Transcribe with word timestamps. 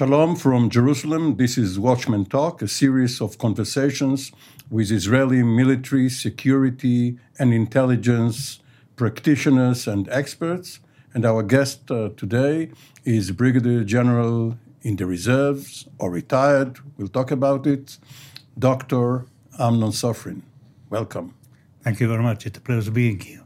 Shalom 0.00 0.34
from 0.34 0.70
Jerusalem. 0.70 1.36
This 1.36 1.58
is 1.58 1.78
Watchman 1.78 2.24
Talk, 2.24 2.62
a 2.62 2.68
series 2.68 3.20
of 3.20 3.36
conversations 3.36 4.32
with 4.70 4.90
Israeli 4.90 5.42
military, 5.42 6.08
security, 6.08 7.18
and 7.38 7.52
intelligence 7.52 8.60
practitioners 8.96 9.86
and 9.86 10.08
experts. 10.08 10.80
And 11.12 11.26
our 11.26 11.42
guest 11.42 11.90
uh, 11.90 12.08
today 12.16 12.70
is 13.04 13.30
Brigadier 13.32 13.84
General 13.84 14.56
in 14.80 14.96
the 14.96 15.04
reserves 15.04 15.86
or 15.98 16.10
retired, 16.10 16.78
we'll 16.96 17.08
talk 17.08 17.30
about 17.30 17.66
it, 17.66 17.98
Dr. 18.58 19.26
Amnon 19.58 19.90
Sofrin. 19.90 20.40
Welcome. 20.88 21.34
Thank 21.82 22.00
you 22.00 22.08
very 22.08 22.22
much. 22.22 22.46
It's 22.46 22.56
a 22.56 22.62
pleasure 22.62 22.90
being 22.90 23.20
here. 23.20 23.42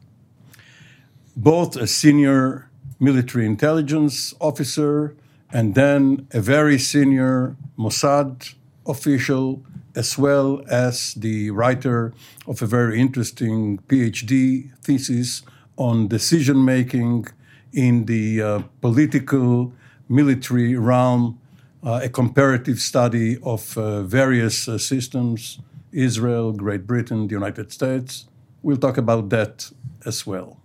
Both 1.36 1.74
a 1.74 1.88
senior 1.88 2.70
military 3.00 3.44
intelligence 3.44 4.34
officer 4.40 5.16
and 5.54 5.76
then 5.76 6.26
a 6.32 6.40
very 6.40 6.78
senior 6.78 7.56
Mossad 7.78 8.54
official, 8.86 9.62
as 9.94 10.18
well 10.18 10.64
as 10.68 11.14
the 11.14 11.50
writer 11.52 12.12
of 12.48 12.60
a 12.60 12.66
very 12.66 13.00
interesting 13.00 13.78
PhD 13.86 14.76
thesis 14.82 15.42
on 15.76 16.08
decision 16.08 16.64
making 16.64 17.28
in 17.72 18.06
the 18.06 18.42
uh, 18.42 18.62
political 18.80 19.72
military 20.08 20.76
realm, 20.76 21.38
uh, 21.84 22.00
a 22.02 22.08
comparative 22.08 22.80
study 22.80 23.38
of 23.44 23.78
uh, 23.78 24.02
various 24.02 24.68
uh, 24.68 24.76
systems 24.76 25.60
Israel, 25.92 26.50
Great 26.52 26.84
Britain, 26.84 27.28
the 27.28 27.34
United 27.34 27.70
States. 27.70 28.26
We'll 28.64 28.76
talk 28.76 28.96
about 28.96 29.28
that 29.28 29.70
as 30.04 30.26
well. 30.26 30.58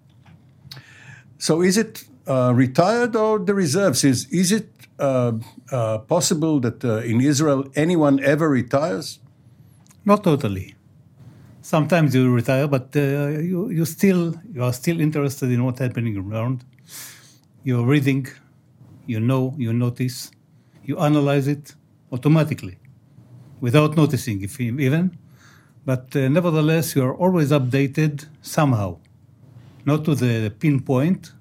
So, 1.37 1.61
is 1.61 1.77
it 1.77 2.05
uh, 2.27 2.53
retired 2.55 3.15
or 3.15 3.37
the 3.37 3.53
reserves? 3.53 4.03
Is, 4.03 4.27
is 4.31 4.51
it 4.51 4.67
possible 6.07 6.59
that 6.59 6.83
uh, 6.83 6.97
in 7.11 7.21
Israel 7.21 7.65
anyone 7.75 8.19
ever 8.23 8.49
retires? 8.49 9.19
Not 10.05 10.23
totally. 10.23 10.75
Sometimes 11.61 12.15
you 12.15 12.31
retire, 12.31 12.67
but 12.67 12.95
you, 12.95 13.69
you 13.69 13.85
still 13.85 14.35
you 14.53 14.63
are 14.63 14.73
still 14.73 14.99
interested 14.99 15.51
in 15.51 15.63
what's 15.65 15.79
happening 15.79 16.17
around. 16.17 16.63
You're 17.63 17.85
reading, 17.85 18.27
you 19.05 19.19
know, 19.19 19.53
you 19.57 19.71
notice, 19.73 20.31
you 20.83 20.97
analyze 20.99 21.47
it 21.47 21.75
automatically, 22.11 22.77
without 23.59 23.95
noticing, 23.95 24.41
if 24.41 24.59
even. 24.59 25.17
But 25.85 26.15
uh, 26.15 26.29
nevertheless, 26.29 26.95
you 26.95 27.03
are 27.03 27.13
always 27.13 27.51
updated 27.51 28.27
somehow, 28.41 28.97
not 29.85 30.05
to 30.05 30.15
the 30.15 30.53
pinpoint, 30.59 31.33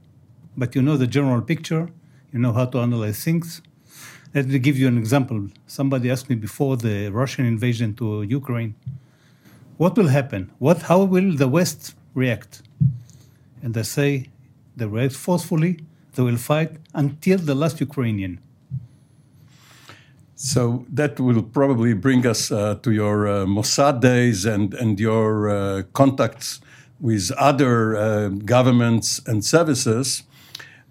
but 0.56 0.74
you 0.74 0.82
know 0.82 0.96
the 0.96 1.06
general 1.06 1.42
picture, 1.42 1.88
you 2.32 2.38
know 2.38 2.52
how 2.52 2.66
to 2.66 2.78
analyze 2.78 3.22
things. 3.24 3.62
Let 4.34 4.46
me 4.46 4.58
give 4.58 4.76
you 4.78 4.88
an 4.88 4.98
example. 4.98 5.48
Somebody 5.66 6.10
asked 6.10 6.28
me 6.28 6.36
before 6.36 6.76
the 6.76 7.08
Russian 7.08 7.46
invasion 7.46 7.94
to 7.94 8.22
Ukraine, 8.22 8.74
what 9.78 9.96
will 9.96 10.08
happen? 10.08 10.50
What, 10.58 10.82
how 10.82 11.04
will 11.04 11.34
the 11.36 11.48
West 11.48 11.94
react? 12.14 12.62
And 13.62 13.76
I 13.76 13.82
say, 13.82 14.28
they 14.76 14.86
react 14.86 15.14
forcefully, 15.14 15.80
they 16.14 16.22
will 16.22 16.36
fight 16.36 16.72
until 16.94 17.38
the 17.38 17.54
last 17.54 17.80
Ukrainian. 17.80 18.40
So 20.34 20.86
that 20.92 21.18
will 21.18 21.42
probably 21.42 21.94
bring 21.94 22.26
us 22.26 22.52
uh, 22.52 22.76
to 22.82 22.92
your 22.92 23.26
uh, 23.26 23.46
Mossad 23.46 24.00
days 24.00 24.44
and, 24.44 24.72
and 24.74 25.00
your 25.00 25.48
uh, 25.48 25.82
contacts 25.94 26.60
with 27.00 27.32
other 27.32 27.96
uh, 27.96 28.28
governments 28.28 29.20
and 29.26 29.44
services. 29.44 30.22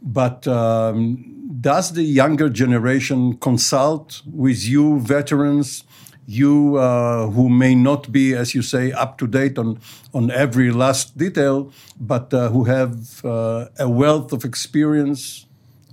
But 0.02 0.48
um, 0.48 1.58
does 1.60 1.94
the 1.94 2.04
younger 2.04 2.50
generation 2.50 3.38
consult 3.38 4.22
with 4.26 4.66
you, 4.66 5.00
veterans, 5.00 5.84
you 6.28 6.76
uh, 6.76 7.28
who 7.30 7.50
may 7.50 7.74
not 7.74 8.12
be, 8.12 8.36
as 8.36 8.54
you 8.54 8.62
say, 8.62 8.92
up 8.92 9.18
to 9.18 9.28
date 9.28 9.58
on, 9.58 9.80
on 10.14 10.30
every 10.30 10.72
last 10.72 11.18
detail, 11.18 11.72
but 12.00 12.34
uh, 12.34 12.50
who 12.50 12.66
have 12.66 13.24
uh, 13.26 13.70
a 13.80 13.90
wealth 13.90 14.34
of 14.34 14.44
experience? 14.44 15.46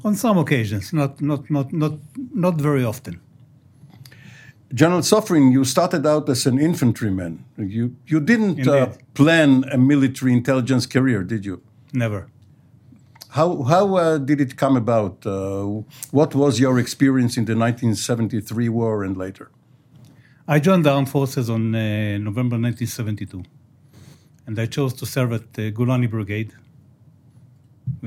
On 0.05 0.15
some 0.15 0.37
occasions, 0.37 0.93
not, 0.93 1.21
not, 1.21 1.49
not, 1.51 1.73
not, 1.73 1.93
not 2.35 2.57
very 2.57 2.85
often. 2.85 3.21
General 4.75 5.03
Sofrin, 5.03 5.53
you 5.53 5.65
started 5.65 6.05
out 6.05 6.29
as 6.29 6.47
an 6.47 6.59
infantryman. 6.59 7.45
You, 7.57 7.95
you 8.07 8.19
didn't 8.19 8.67
uh, 8.67 8.89
plan 9.15 9.65
a 9.71 9.79
military 9.79 10.33
intelligence 10.33 10.85
career, 10.85 11.23
did 11.23 11.47
you? 11.47 11.63
Never. 11.93 12.27
How, 13.35 13.65
how 13.65 13.97
uh, 13.97 14.19
did 14.19 14.41
it 14.41 14.57
come 14.57 14.77
about? 14.77 15.27
Uh, 15.27 15.83
what 16.13 16.37
was 16.37 16.61
your 16.61 16.79
experience 16.79 17.37
in 17.37 17.47
the 17.47 17.57
1973 17.57 18.69
war 18.69 19.03
and 19.03 19.17
later? 19.17 19.51
I 20.47 20.61
joined 20.61 20.85
the 20.87 20.93
armed 20.93 21.09
forces 21.09 21.51
on 21.51 21.75
uh, 21.75 22.17
November 22.19 22.55
1972, 22.55 23.43
and 24.47 24.57
I 24.57 24.67
chose 24.67 24.95
to 24.95 25.05
serve 25.05 25.33
at 25.33 25.53
the 25.55 25.73
Golani 25.73 26.09
Brigade. 26.09 26.53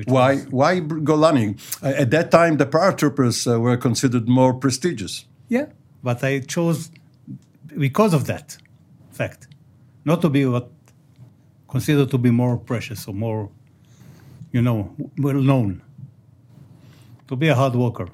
Why, 0.06 0.36
was... 0.36 0.48
why 0.48 0.80
Golani? 0.80 1.60
At 1.84 2.10
that 2.12 2.32
time, 2.32 2.56
the 2.56 2.66
paratroopers 2.66 3.54
uh, 3.54 3.60
were 3.60 3.76
considered 3.76 4.30
more 4.30 4.54
prestigious. 4.54 5.26
Yeah, 5.50 5.66
but 6.02 6.24
I 6.24 6.40
chose 6.40 6.90
because 7.76 8.14
of 8.14 8.28
that 8.28 8.58
fact, 9.12 9.50
not 10.06 10.22
to 10.22 10.30
be 10.30 10.46
what 10.46 10.72
considered 11.68 12.12
to 12.12 12.18
be 12.18 12.32
more 12.32 12.56
precious 12.56 13.10
or 13.10 13.14
more 13.14 13.50
you 14.52 14.62
know, 14.62 14.96
well 15.18 15.42
known 15.42 15.82
to 17.28 17.36
be 17.36 17.48
a 17.48 17.56
hard 17.56 17.76
worker. 17.76 18.08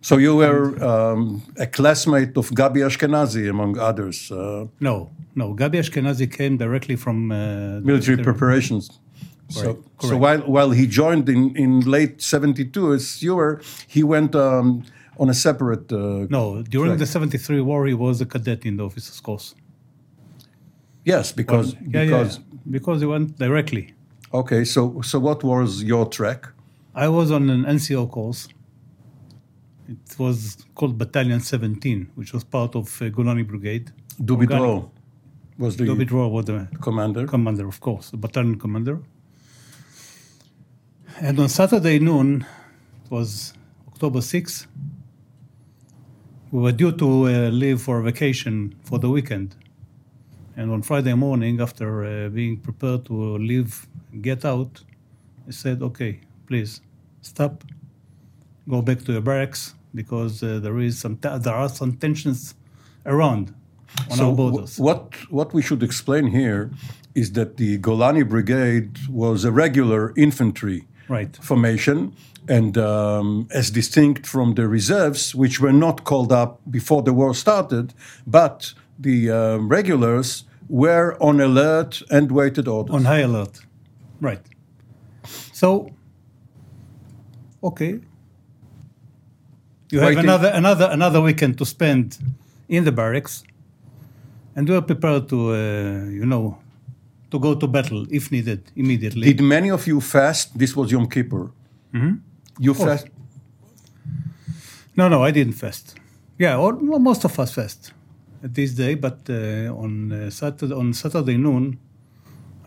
So 0.00 0.18
you 0.18 0.36
were 0.36 0.80
um, 0.84 1.42
a 1.58 1.66
classmate 1.66 2.36
of 2.36 2.50
Gabi 2.50 2.80
Ashkenazi, 2.88 3.50
among 3.50 3.76
others. 3.76 4.30
Uh, 4.30 4.66
no, 4.78 5.10
no. 5.34 5.52
Gabi 5.54 5.80
Ashkenazi 5.80 6.32
came 6.32 6.56
directly 6.56 6.94
from 6.94 7.32
uh, 7.32 7.80
military 7.80 8.22
preparations. 8.22 9.00
So, 9.48 9.82
so 10.00 10.16
while 10.16 10.40
while 10.40 10.70
he 10.70 10.86
joined 10.86 11.28
in, 11.28 11.56
in 11.56 11.80
late 11.80 12.22
'72 12.22 12.92
as 12.92 13.20
you 13.20 13.34
were, 13.34 13.60
he 13.88 14.04
went 14.04 14.36
um, 14.36 14.84
on 15.18 15.28
a 15.28 15.34
separate. 15.34 15.92
Uh, 15.92 16.26
no, 16.30 16.62
during 16.62 16.90
track. 16.90 17.00
the 17.00 17.06
'73 17.06 17.60
war, 17.62 17.86
he 17.86 17.94
was 17.94 18.20
a 18.20 18.26
cadet 18.26 18.64
in 18.64 18.76
the 18.76 18.84
officers' 18.84 19.20
course. 19.20 19.56
Yes, 21.04 21.32
because 21.32 21.74
well, 21.74 21.82
yeah, 21.84 22.04
because 22.04 22.38
yeah, 22.38 22.44
because 22.70 23.00
he 23.00 23.06
went 23.06 23.38
directly. 23.38 23.95
Okay, 24.32 24.64
so 24.64 25.00
so 25.02 25.18
what 25.18 25.42
was 25.44 25.82
your 25.82 26.06
track? 26.06 26.48
I 26.94 27.08
was 27.08 27.30
on 27.30 27.50
an 27.50 27.64
NCO 27.64 28.10
course. 28.10 28.48
It 29.88 30.18
was 30.18 30.56
called 30.74 30.98
Battalion 30.98 31.40
17, 31.40 32.10
which 32.16 32.32
was 32.32 32.42
part 32.42 32.74
of 32.74 32.86
uh, 33.00 33.04
Golani 33.06 33.46
Brigade. 33.46 33.92
Dubitro 34.20 34.90
was 35.58 35.76
the 35.76 35.84
Dubitro 35.84 36.30
was 36.30 36.46
the 36.46 36.68
commander. 36.80 37.26
Commander, 37.26 37.68
of 37.68 37.80
course, 37.80 38.10
the 38.10 38.16
battalion 38.16 38.58
commander. 38.58 39.00
And 41.20 41.38
on 41.38 41.48
Saturday 41.48 41.98
noon, 41.98 42.44
it 43.04 43.10
was 43.10 43.54
October 43.88 44.18
6th, 44.18 44.66
we 46.50 46.60
were 46.60 46.72
due 46.72 46.92
to 46.92 47.26
uh, 47.26 47.30
leave 47.48 47.80
for 47.80 48.02
vacation 48.02 48.74
for 48.82 48.98
the 48.98 49.08
weekend. 49.08 49.56
And 50.56 50.70
on 50.70 50.82
Friday 50.82 51.14
morning, 51.14 51.60
after 51.60 52.04
uh, 52.04 52.28
being 52.28 52.58
prepared 52.58 53.06
to 53.06 53.38
leave, 53.38 53.86
get 54.22 54.44
out, 54.44 54.82
I 55.48 55.50
said, 55.52 55.82
okay, 55.82 56.20
please 56.46 56.80
stop, 57.22 57.64
go 58.68 58.82
back 58.82 59.04
to 59.04 59.12
your 59.12 59.20
barracks 59.22 59.74
because 59.94 60.42
uh, 60.42 60.58
there 60.60 60.78
is 60.78 60.98
some 60.98 61.18
there 61.22 61.54
are 61.54 61.68
some 61.68 61.92
tensions 61.94 62.54
around 63.06 63.54
on 64.10 64.16
so 64.18 64.28
our 64.30 64.34
borders. 64.36 64.78
what 64.78 65.14
what 65.30 65.54
we 65.54 65.62
should 65.62 65.82
explain 65.82 66.26
here 66.26 66.70
is 67.14 67.32
that 67.32 67.56
the 67.56 67.78
Golani 67.78 68.28
Brigade 68.28 68.98
was 69.08 69.44
a 69.44 69.50
regular 69.52 70.12
infantry 70.16 70.86
Right. 71.08 71.36
formation, 71.40 72.12
and 72.48 72.76
um, 72.76 73.46
as 73.54 73.70
distinct 73.70 74.26
from 74.26 74.54
the 74.54 74.66
reserves, 74.66 75.34
which 75.36 75.60
were 75.60 75.72
not 75.72 76.02
called 76.02 76.32
up 76.32 76.60
before 76.68 77.02
the 77.04 77.12
war 77.12 77.32
started, 77.32 77.94
but 78.26 78.74
the 78.98 79.30
uh, 79.30 79.58
regulars 79.58 80.44
were 80.68 81.16
on 81.20 81.40
alert 81.40 82.02
and 82.10 82.32
waited 82.32 82.66
orders. 82.66 82.92
on 82.94 83.04
high 83.04 83.20
alert. 83.20 83.60
Right. 84.20 84.40
So, 85.52 85.90
okay. 87.62 88.00
You 89.90 90.00
have 90.00 90.08
Waiting. 90.08 90.24
another 90.24 90.50
another 90.54 90.88
another 90.90 91.20
weekend 91.20 91.58
to 91.58 91.64
spend 91.64 92.18
in 92.68 92.84
the 92.84 92.92
barracks, 92.92 93.44
and 94.56 94.68
we 94.68 94.74
are 94.74 94.82
prepared 94.82 95.28
to, 95.28 95.50
uh, 95.50 95.54
you 96.10 96.26
know, 96.26 96.58
to 97.30 97.38
go 97.38 97.54
to 97.54 97.66
battle 97.68 98.04
if 98.10 98.32
needed 98.32 98.60
immediately. 98.74 99.32
Did 99.32 99.42
many 99.42 99.70
of 99.70 99.86
you 99.86 100.00
fast? 100.00 100.58
This 100.58 100.74
was 100.74 100.90
Yom 100.90 101.06
Kippur. 101.08 101.50
You 102.58 102.74
course. 102.74 103.02
fast. 103.02 103.06
No, 104.96 105.08
no, 105.08 105.22
I 105.22 105.30
didn't 105.30 105.54
fast. 105.54 105.94
Yeah, 106.38 106.56
or, 106.58 106.74
well, 106.74 106.98
most 106.98 107.24
of 107.24 107.38
us 107.38 107.54
fast 107.54 107.92
at 108.42 108.54
this 108.54 108.72
day, 108.72 108.94
but 108.94 109.18
uh, 109.30 109.72
on 109.74 110.12
uh, 110.12 110.30
Saturday 110.30 110.74
on 110.74 110.92
Saturday 110.92 111.36
noon, 111.36 111.78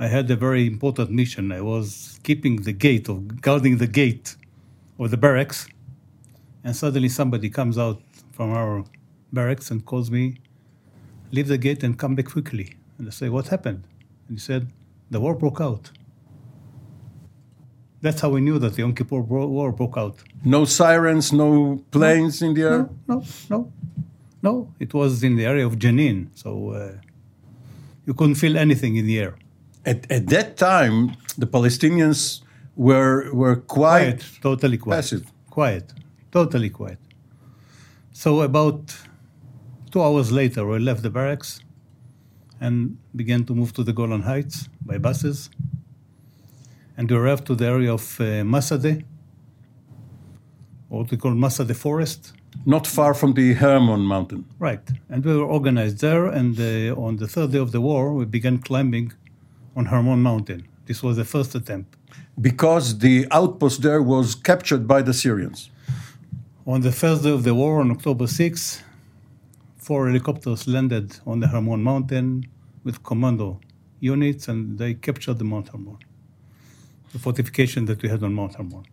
I 0.01 0.07
had 0.07 0.31
a 0.31 0.35
very 0.37 0.65
important 0.65 1.11
mission. 1.11 1.51
I 1.51 1.59
was 1.59 2.19
keeping 2.23 2.61
the 2.61 2.71
gate 2.71 3.09
or 3.09 3.19
guarding 3.19 3.77
the 3.77 3.87
gate 3.87 4.37
of 4.97 5.11
the 5.11 5.17
barracks, 5.17 5.67
and 6.63 6.73
suddenly 6.73 7.09
somebody 7.09 7.49
comes 7.49 7.77
out 7.77 8.01
from 8.31 8.51
our 8.51 8.85
barracks 9.33 9.71
and 9.71 9.85
calls 9.85 10.09
me, 10.09 10.23
"Leave 11.31 11.49
the 11.49 11.57
gate 11.57 11.83
and 11.83 11.97
come 11.97 12.15
back 12.15 12.27
quickly." 12.27 12.67
And 12.97 13.07
I 13.09 13.11
say, 13.11 13.27
"What 13.27 13.49
happened?" 13.49 13.83
And 14.27 14.37
he 14.37 14.41
said, 14.49 14.61
"The 15.11 15.19
war 15.19 15.35
broke 15.35 15.59
out." 15.59 15.91
That's 18.01 18.21
how 18.21 18.29
we 18.29 18.39
knew 18.39 18.57
that 18.59 18.75
the 18.75 18.81
Yom 18.83 18.93
Kippur 18.95 19.19
War 19.19 19.73
broke 19.73 19.97
out. 19.97 20.15
No 20.45 20.63
sirens, 20.63 21.33
no 21.33 21.83
planes 21.91 22.41
in 22.41 22.53
the 22.53 22.63
air. 22.63 22.79
No, 22.79 23.15
no, 23.15 23.23
no, 23.49 23.71
no. 24.41 24.53
It 24.79 24.93
was 24.93 25.21
in 25.27 25.35
the 25.35 25.45
area 25.45 25.65
of 25.67 25.77
Jenin, 25.77 26.29
so 26.33 26.49
uh, 26.69 26.93
you 28.05 28.13
couldn't 28.13 28.35
feel 28.35 28.55
anything 28.57 28.95
in 28.95 29.05
the 29.05 29.19
air. 29.19 29.35
At, 29.85 30.11
at 30.11 30.27
that 30.27 30.57
time, 30.57 31.15
the 31.37 31.47
Palestinians 31.47 32.41
were 32.75 33.31
were 33.33 33.55
quite, 33.55 34.19
Quiet, 34.19 34.39
totally 34.41 34.77
quiet. 34.77 34.97
passive. 34.97 35.23
Quiet, 35.49 35.93
totally 36.31 36.69
quiet. 36.69 36.99
So 38.11 38.41
about 38.41 38.95
two 39.91 40.01
hours 40.01 40.31
later, 40.31 40.65
we 40.67 40.79
left 40.79 41.01
the 41.03 41.09
barracks 41.09 41.59
and 42.61 42.97
began 43.15 43.45
to 43.45 43.53
move 43.55 43.71
to 43.73 43.83
the 43.83 43.93
Golan 43.93 44.21
Heights 44.23 44.67
by 44.85 44.97
buses. 44.97 45.49
And 46.97 47.09
we 47.09 47.15
arrived 47.17 47.45
to 47.47 47.55
the 47.55 47.65
area 47.65 47.93
of 47.93 48.19
uh, 48.19 48.43
Masadeh, 48.43 49.03
what 50.89 51.09
we 51.11 51.17
call 51.17 51.31
Masadeh 51.31 51.75
Forest. 51.75 52.33
not 52.65 52.85
far 52.87 53.13
from 53.13 53.33
the 53.33 53.53
Hermon 53.53 54.01
mountain. 54.01 54.43
Right. 54.59 54.85
And 55.09 55.23
we 55.23 55.33
were 55.37 55.45
organized 55.45 55.99
there. 56.01 56.25
And 56.39 56.59
uh, 56.59 57.05
on 57.07 57.15
the 57.17 57.27
third 57.27 57.51
day 57.53 57.59
of 57.59 57.71
the 57.71 57.79
war, 57.79 58.13
we 58.13 58.25
began 58.25 58.57
climbing 58.69 59.13
on 59.79 59.85
Hermon 59.85 60.21
Mountain. 60.21 60.67
This 60.87 61.01
was 61.01 61.15
the 61.15 61.23
first 61.23 61.55
attempt. 61.55 61.95
because 62.49 62.99
the 62.99 63.17
outpost 63.31 63.81
there 63.81 64.01
was 64.01 64.35
captured 64.35 64.83
by 64.93 65.01
the 65.01 65.13
Syrians. 65.13 65.59
On 66.65 66.81
the 66.81 66.91
first 66.91 67.23
day 67.23 67.31
of 67.31 67.43
the 67.43 67.55
war, 67.61 67.79
on 67.83 67.89
October 67.91 68.27
6, 68.27 68.83
four 69.77 70.07
helicopters 70.07 70.67
landed 70.67 71.07
on 71.25 71.39
the 71.39 71.47
Hermon 71.47 71.81
Mountain 71.81 72.45
with 72.83 73.03
commando 73.03 73.59
units, 74.01 74.47
and 74.49 74.77
they 74.77 74.93
captured 74.93 75.37
the 75.41 75.45
Mount 75.45 75.69
Hermon, 75.69 75.97
the 77.13 77.19
fortification 77.19 77.85
that 77.85 78.01
we 78.01 78.07
had 78.09 78.21
on 78.23 78.33
Mount 78.33 78.55
Hermon. 78.55 78.83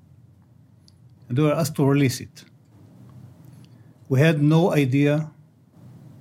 And 1.28 1.36
they 1.36 1.42
were 1.42 1.54
asked 1.54 1.76
to 1.76 1.84
release 1.84 2.20
it. 2.20 2.44
We 4.08 4.20
had 4.20 4.40
no 4.40 4.72
idea 4.72 5.30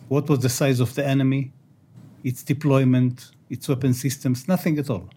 what 0.07 0.27
was 0.29 0.39
the 0.39 0.49
size 0.49 0.79
of 0.79 0.93
the 0.95 1.05
enemy, 1.05 1.53
its 2.23 2.41
deployment, 2.43 3.31
its 3.49 3.67
weapon 3.69 3.93
systems, 3.93 4.47
nothing 4.47 4.77
at 4.79 4.89
all. 4.89 5.09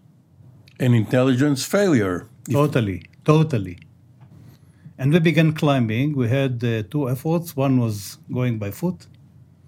An 0.79 0.93
intelligence 0.93 1.65
failure. 1.65 2.27
Totally, 2.51 3.03
totally. 3.25 3.77
And 4.97 5.13
we 5.13 5.19
began 5.19 5.53
climbing. 5.53 6.15
We 6.15 6.27
had 6.29 6.63
uh, 6.63 6.83
two 6.91 7.09
efforts. 7.09 7.55
One 7.55 7.79
was 7.79 8.17
going 8.31 8.57
by 8.59 8.71
foot. 8.71 9.07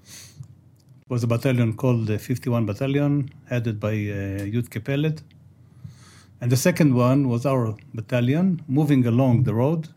It 0.04 1.10
was 1.10 1.24
a 1.24 1.28
battalion 1.28 1.74
called 1.74 2.08
the 2.08 2.18
51 2.20 2.66
Battalion, 2.66 3.30
headed 3.50 3.80
by 3.80 3.92
uh, 3.92 4.46
Yudke 4.54 4.82
Peled. 4.84 5.22
And 6.40 6.52
the 6.52 6.58
second 6.58 6.94
one 6.96 7.30
was 7.30 7.46
our 7.46 7.76
battalion, 7.94 8.62
moving 8.68 9.06
along 9.06 9.44
the 9.44 9.54
road 9.54 9.90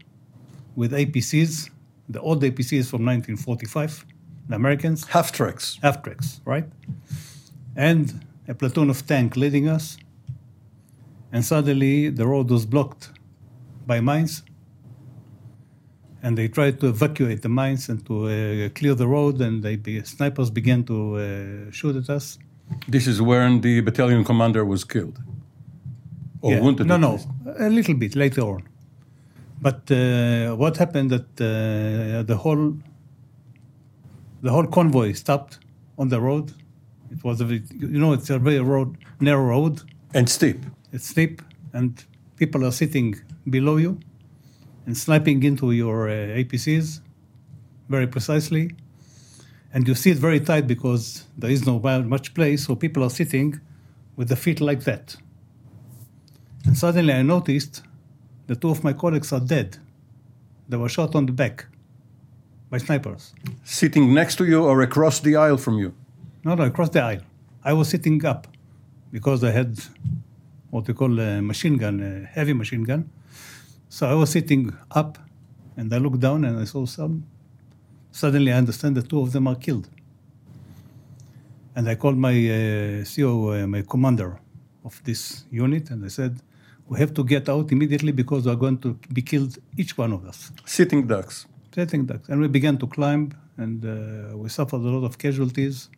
with 0.76 0.92
APCs, 0.92 1.70
the 2.08 2.20
old 2.20 2.42
APCs 2.42 2.86
from 2.90 3.04
1945, 3.06 4.04
the 4.48 4.56
Americans, 4.56 5.04
Half 5.06 5.32
tracks. 5.32 5.78
half 5.82 6.02
tracks, 6.02 6.40
right? 6.44 6.66
And 7.76 8.24
a 8.48 8.54
platoon 8.54 8.90
of 8.90 9.06
tank 9.06 9.36
leading 9.36 9.68
us. 9.68 9.96
And 11.32 11.44
suddenly 11.44 12.10
the 12.10 12.26
road 12.26 12.50
was 12.50 12.64
blocked 12.66 13.10
by 13.86 14.00
mines. 14.00 14.42
And 16.22 16.38
they 16.38 16.48
tried 16.48 16.80
to 16.80 16.88
evacuate 16.88 17.42
the 17.42 17.48
mines 17.48 17.88
and 17.88 18.04
to 18.06 18.14
uh, 18.26 18.68
clear 18.70 18.94
the 18.94 19.06
road, 19.06 19.40
and 19.40 19.62
they 19.62 19.76
be, 19.76 20.02
snipers 20.04 20.50
began 20.50 20.82
to 20.84 21.16
uh, 21.16 21.70
shoot 21.70 21.96
at 21.96 22.08
us. 22.08 22.38
This 22.88 23.06
is 23.06 23.20
when 23.20 23.60
the 23.60 23.80
battalion 23.82 24.24
commander 24.24 24.64
was 24.64 24.84
killed. 24.84 25.18
Or 26.40 26.52
Yeah. 26.52 26.60
wounded. 26.62 26.86
No, 26.86 26.96
no, 26.96 27.18
a 27.58 27.68
little 27.68 27.94
bit 27.94 28.16
later 28.16 28.42
on. 28.42 28.62
But 29.60 29.90
uh, 29.90 30.54
what 30.56 30.76
happened 30.78 31.10
that 31.10 31.28
uh, 31.40 32.22
the 32.22 32.36
whole 32.36 32.74
the 34.42 34.50
whole 34.50 34.66
convoy 34.66 35.12
stopped 35.12 35.58
on 35.98 36.08
the 36.08 36.20
road. 36.20 36.52
It 37.14 37.22
was 37.22 37.40
a 37.40 37.44
very, 37.44 37.62
you 37.70 37.98
know 38.02 38.12
it's 38.12 38.30
a 38.30 38.38
very 38.38 38.60
road 38.60 38.96
narrow 39.20 39.44
road. 39.44 39.82
And 40.12 40.28
steep. 40.28 40.58
It's 40.92 41.08
steep, 41.08 41.42
and 41.72 42.04
people 42.36 42.64
are 42.64 42.72
sitting 42.72 43.20
below 43.48 43.76
you 43.76 43.98
and 44.86 44.96
sniping 44.96 45.42
into 45.42 45.72
your 45.72 46.08
uh, 46.08 46.40
APCs 46.40 47.00
very 47.88 48.06
precisely. 48.06 48.74
And 49.72 49.88
you 49.88 49.94
see 49.94 50.10
it 50.10 50.18
very 50.18 50.40
tight 50.40 50.66
because 50.66 51.24
there 51.36 51.50
is 51.50 51.66
no 51.66 51.78
much 51.80 52.34
place, 52.34 52.66
so 52.66 52.76
people 52.76 53.02
are 53.02 53.10
sitting 53.10 53.60
with 54.16 54.28
the 54.28 54.36
feet 54.36 54.60
like 54.60 54.84
that. 54.84 55.16
And 56.64 56.76
suddenly 56.76 57.12
I 57.12 57.22
noticed 57.22 57.82
that 58.46 58.60
two 58.60 58.70
of 58.70 58.84
my 58.84 58.92
colleagues 58.92 59.32
are 59.32 59.40
dead. 59.40 59.78
They 60.68 60.76
were 60.76 60.88
shot 60.88 61.14
on 61.14 61.26
the 61.26 61.32
back 61.32 61.66
by 62.70 62.78
snipers. 62.78 63.34
Sitting 63.64 64.14
next 64.14 64.36
to 64.36 64.44
you 64.44 64.64
or 64.64 64.80
across 64.82 65.20
the 65.20 65.36
aisle 65.36 65.58
from 65.58 65.78
you. 65.78 65.94
No, 66.44 66.54
no, 66.54 66.64
across 66.64 66.90
the 66.90 67.00
aisle. 67.00 67.22
I 67.64 67.72
was 67.72 67.88
sitting 67.88 68.22
up 68.26 68.46
because 69.10 69.42
I 69.42 69.50
had 69.50 69.78
what 70.68 70.86
we 70.86 70.92
call 70.92 71.18
a 71.18 71.40
machine 71.40 71.78
gun, 71.78 72.00
a 72.00 72.26
heavy 72.26 72.52
machine 72.52 72.82
gun. 72.82 73.08
So 73.88 74.06
I 74.06 74.12
was 74.12 74.28
sitting 74.30 74.70
up 74.90 75.16
and 75.78 75.92
I 75.94 75.96
looked 75.96 76.20
down 76.20 76.44
and 76.44 76.58
I 76.58 76.64
saw 76.64 76.84
some. 76.84 77.24
Suddenly 78.10 78.52
I 78.52 78.58
understand 78.58 78.94
that 78.96 79.08
two 79.08 79.20
of 79.20 79.32
them 79.32 79.48
are 79.48 79.54
killed. 79.54 79.88
And 81.74 81.88
I 81.88 81.94
called 81.94 82.18
my 82.18 82.34
uh, 82.34 83.04
CO, 83.04 83.52
uh, 83.52 83.66
my 83.66 83.82
commander 83.82 84.38
of 84.84 85.02
this 85.04 85.44
unit, 85.50 85.90
and 85.90 86.04
I 86.04 86.08
said, 86.08 86.40
We 86.86 86.98
have 86.98 87.14
to 87.14 87.24
get 87.24 87.48
out 87.48 87.72
immediately 87.72 88.12
because 88.12 88.44
we 88.44 88.52
are 88.52 88.56
going 88.56 88.78
to 88.78 88.98
be 89.12 89.22
killed, 89.22 89.56
each 89.78 89.96
one 89.96 90.12
of 90.12 90.26
us. 90.26 90.52
Sitting 90.66 91.06
ducks. 91.06 91.46
Sitting 91.74 92.04
ducks. 92.04 92.28
And 92.28 92.40
we 92.40 92.48
began 92.48 92.76
to 92.78 92.86
climb, 92.86 93.32
and 93.56 93.84
uh, 93.84 94.36
we 94.36 94.50
suffered 94.50 94.82
a 94.82 94.90
lot 94.96 95.04
of 95.06 95.16
casualties. 95.18 95.88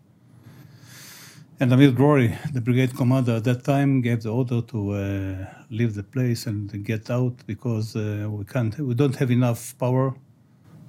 And 1.58 1.72
Amir 1.72 1.92
Drori, 1.92 2.36
the 2.52 2.60
brigade 2.60 2.94
commander 2.94 3.36
at 3.36 3.44
that 3.44 3.64
time, 3.64 4.02
gave 4.02 4.22
the 4.22 4.28
order 4.30 4.60
to 4.60 4.90
uh, 4.92 5.46
leave 5.70 5.94
the 5.94 6.02
place 6.02 6.46
and 6.46 6.84
get 6.84 7.10
out 7.10 7.34
because 7.46 7.96
uh, 7.96 8.26
we 8.30 8.44
can't, 8.44 8.78
we 8.78 8.94
don't 8.94 9.16
have 9.16 9.30
enough 9.30 9.74
power 9.78 10.14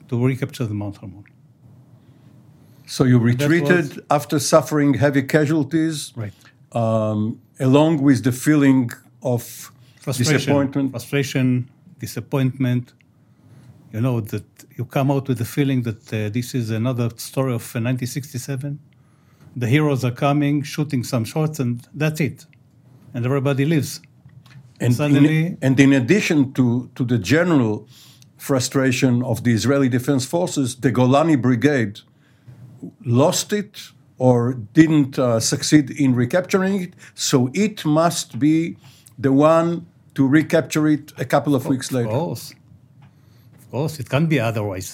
to 0.10 0.26
recapture 0.26 0.66
the 0.66 0.74
Mount 0.74 0.98
Hermon. 0.98 1.24
So 2.86 3.06
you 3.06 3.18
retreated 3.18 3.88
was- 3.96 4.00
after 4.10 4.40
suffering 4.40 4.94
heavy 4.96 5.24
casualties, 5.24 6.12
Right. 6.18 6.34
um, 6.74 7.40
along 7.60 8.02
with 8.02 8.24
the 8.26 8.32
feeling 8.34 8.92
of 9.24 9.72
Frustration, 10.02 10.34
disappointment. 10.38 10.92
frustration, 10.92 11.70
disappointment. 12.00 12.94
You 13.94 14.02
know 14.02 14.20
that 14.20 14.46
you 14.78 14.84
come 14.86 15.12
out 15.12 15.28
with 15.30 15.38
the 15.38 15.46
feeling 15.46 15.82
that 15.84 16.14
uh, 16.14 16.30
this 16.30 16.54
is 16.54 16.72
another 16.72 17.10
story 17.18 17.54
of 17.54 17.64
uh, 17.76 17.80
1967. 17.80 18.80
The 19.62 19.68
heroes 19.68 20.02
are 20.06 20.16
coming, 20.28 20.56
shooting 20.62 21.04
some 21.04 21.26
shots, 21.26 21.60
and 21.60 21.74
that's 22.02 22.20
it. 22.30 22.46
And 23.14 23.26
everybody 23.26 23.66
lives. 23.66 23.92
And 24.80 24.94
Suddenly- 24.94 25.46
in, 25.48 25.58
and 25.62 25.80
in 25.80 25.92
addition 26.02 26.54
to, 26.58 26.66
to 26.98 27.04
the 27.04 27.18
general 27.18 27.76
frustration 28.38 29.24
of 29.24 29.44
the 29.46 29.52
Israeli 29.60 29.90
Defense 29.98 30.26
Forces, 30.26 30.68
the 30.86 30.92
Golani 30.92 31.38
Brigade 31.48 31.96
lost 33.04 33.52
it 33.52 33.74
or 34.20 34.38
didn't 34.74 35.18
uh, 35.18 35.40
succeed 35.40 35.86
in 36.04 36.14
recapturing 36.14 36.76
it. 36.86 36.94
So 37.16 37.50
it 37.54 37.84
must 37.86 38.38
be 38.38 38.78
the 39.18 39.34
one 39.34 39.88
to 40.16 40.28
recapture 40.28 40.88
it 40.88 41.14
a 41.18 41.26
couple 41.26 41.54
of 41.56 41.66
weeks 41.66 41.92
later. 41.92 42.10
Of 42.10 42.14
course. 42.14 42.54
Of 43.60 43.72
course, 43.72 44.00
it 44.00 44.08
can't 44.10 44.30
be 44.30 44.40
otherwise. 44.40 44.90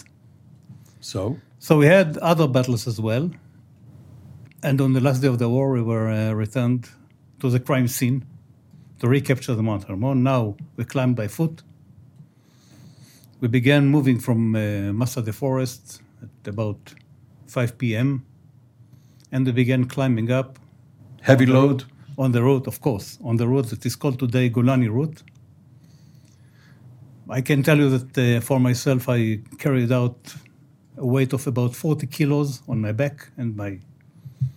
So, 1.01 1.37
So 1.59 1.77
we 1.77 1.85
had 1.85 2.17
other 2.19 2.47
battles 2.47 2.87
as 2.87 2.99
well. 2.99 3.29
And 4.65 4.79
on 4.79 4.93
the 4.93 5.01
last 5.01 5.21
day 5.21 5.27
of 5.27 5.39
the 5.39 5.49
war, 5.49 5.73
we 5.73 5.81
were 5.81 6.09
uh, 6.09 6.31
returned 6.31 6.89
to 7.41 7.49
the 7.49 7.59
crime 7.59 7.89
scene 7.89 8.23
to 8.99 9.09
recapture 9.09 9.55
the 9.55 9.61
Mount 9.61 9.83
Hermon. 9.83 10.23
Now 10.23 10.55
we 10.77 10.85
climbed 10.85 11.17
by 11.17 11.27
foot. 11.27 11.61
We 13.41 13.49
began 13.49 13.87
moving 13.87 14.19
from 14.19 14.55
uh, 14.55 14.59
Masadeh 14.93 15.33
Forest 15.33 16.01
at 16.21 16.47
about 16.47 16.93
5 17.47 17.77
p.m. 17.77 18.25
And 19.33 19.45
we 19.45 19.51
began 19.51 19.83
climbing 19.83 20.31
up 20.31 20.57
heavy 21.21 21.45
on 21.45 21.51
load. 21.51 21.83
on 22.17 22.31
the 22.31 22.41
road, 22.41 22.65
of 22.65 22.79
course, 22.79 23.17
on 23.21 23.35
the 23.35 23.49
road 23.49 23.65
that 23.65 23.85
is 23.85 23.97
called 23.97 24.17
today 24.17 24.49
Golani 24.49 24.89
Route. 24.89 25.23
I 27.29 27.41
can 27.41 27.63
tell 27.63 27.77
you 27.77 27.89
that 27.97 28.17
uh, 28.17 28.39
for 28.39 28.61
myself, 28.61 29.09
I 29.09 29.41
carried 29.57 29.91
out 29.91 30.35
a 30.95 31.05
weight 31.05 31.33
of 31.33 31.45
about 31.47 31.75
40 31.75 32.07
kilos 32.07 32.61
on 32.69 32.79
my 32.79 32.93
back 32.93 33.27
and 33.35 33.57
my 33.57 33.79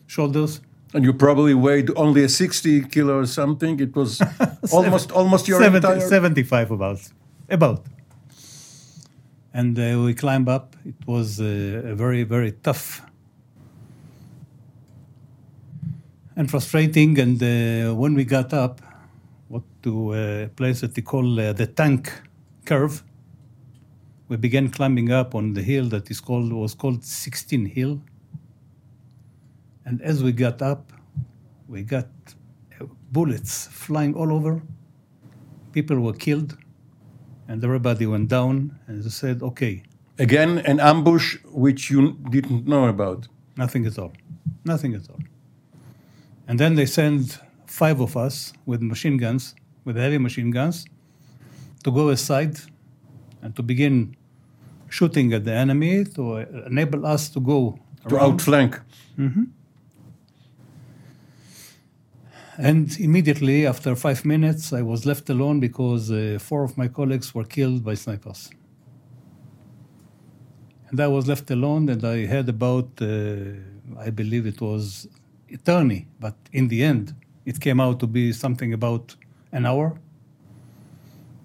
shoulders. 0.07 0.61
And 0.95 1.05
you 1.05 1.13
probably 1.13 1.55
weighed 1.55 1.91
only 1.97 2.25
a 2.25 2.29
60 2.29 2.83
kilo 2.89 3.19
or 3.19 3.27
something. 3.27 3.81
It 3.81 3.95
was 3.95 4.23
almost 4.73 5.13
almost 5.13 5.49
your 5.49 5.61
70 5.61 5.77
entire. 5.77 6.01
75 6.01 6.71
about. 6.71 7.01
About. 7.49 7.85
And 9.53 9.79
uh, 9.79 10.03
we 10.05 10.15
climbed 10.15 10.49
up. 10.49 10.77
It 10.85 11.07
was 11.07 11.41
uh, 11.41 11.93
a 11.93 11.95
very, 11.95 12.25
very 12.25 12.53
tough 12.53 13.03
and 16.37 16.51
frustrating. 16.51 17.19
And 17.19 17.43
uh, 17.43 17.95
when 17.95 18.15
we 18.15 18.25
got 18.25 18.53
up, 18.53 18.81
what 19.49 19.63
to 19.83 20.15
a 20.15 20.49
place 20.55 20.81
that 20.83 20.95
they 20.95 21.03
call 21.03 21.41
uh, 21.41 21.53
the 21.53 21.67
tank 21.67 22.13
curve, 22.65 23.03
we 24.29 24.37
began 24.37 24.71
climbing 24.71 25.11
up 25.11 25.35
on 25.35 25.55
the 25.55 25.63
hill 25.63 25.89
that 25.89 26.11
is 26.11 26.21
called 26.21 26.53
was 26.53 26.75
called 26.75 27.05
16 27.05 27.67
Hill. 27.67 28.01
And 29.87 30.03
as 30.03 30.23
we 30.23 30.33
got 30.33 30.61
up, 30.63 30.93
we 31.69 31.83
got 31.83 32.09
bullets 33.13 33.69
flying 33.69 34.15
all 34.15 34.31
over. 34.33 34.61
People 35.73 36.01
were 36.01 36.13
killed, 36.27 36.57
and 37.49 37.63
everybody 37.65 38.07
went 38.07 38.29
down. 38.29 38.55
And 38.87 39.03
they 39.03 39.11
said, 39.11 39.43
"Okay, 39.43 39.83
Again, 40.19 40.59
an 40.73 40.81
ambush 40.81 41.37
which 41.65 41.91
you 41.91 42.01
didn't 42.31 42.67
know 42.67 42.85
about. 42.89 43.29
Nothing 43.57 43.85
at 43.87 43.99
all. 43.99 44.13
Nothing 44.65 44.95
at 44.95 45.09
all. 45.11 45.21
And 46.49 46.59
then 46.59 46.75
they 46.75 46.87
send 46.87 47.39
five 47.67 48.01
of 48.01 48.17
us 48.17 48.53
with 48.65 48.81
machine 48.81 49.19
guns, 49.19 49.55
with 49.85 49.97
heavy 49.97 50.17
machine 50.19 50.51
guns, 50.51 50.87
to 51.85 51.91
go 51.93 52.09
aside 52.09 52.55
and 53.43 53.55
to 53.57 53.63
begin 53.63 54.17
shooting 54.89 55.33
at 55.35 55.45
the 55.45 55.53
enemy 55.53 56.05
to 56.17 56.23
enable 56.67 57.05
us 57.05 57.29
to 57.35 57.41
go 57.41 57.79
To 58.09 58.15
around. 58.15 58.33
outflank. 58.33 58.81
Mm-hmm. 59.19 59.45
And 62.59 62.99
immediately 62.99 63.67
after 63.67 63.95
five 63.95 64.25
minutes, 64.25 64.73
I 64.73 64.83
was 64.83 65.05
left 65.05 65.29
alone 65.29 65.61
because 65.61 66.11
uh, 66.11 66.39
four 66.41 66.65
of 66.65 66.79
my 66.79 66.89
colleagues 66.89 67.35
were 67.35 67.45
killed 67.45 67.85
by 67.85 67.95
snipers. 67.95 68.51
And 70.89 71.01
I 71.01 71.09
was 71.09 71.27
left 71.27 71.51
alone, 71.51 71.89
and 71.89 72.03
I 72.05 72.25
had 72.27 72.49
about, 72.49 72.89
uh, 73.03 73.09
I 73.99 74.11
believe 74.11 74.47
it 74.47 74.61
was 74.61 75.09
eternity, 75.49 76.07
but 76.21 76.35
in 76.53 76.69
the 76.69 76.83
end, 76.83 77.15
it 77.45 77.61
came 77.61 77.81
out 77.81 78.01
to 78.01 78.07
be 78.07 78.33
something 78.33 78.73
about 78.73 79.15
an 79.53 79.67
hour, 79.67 79.99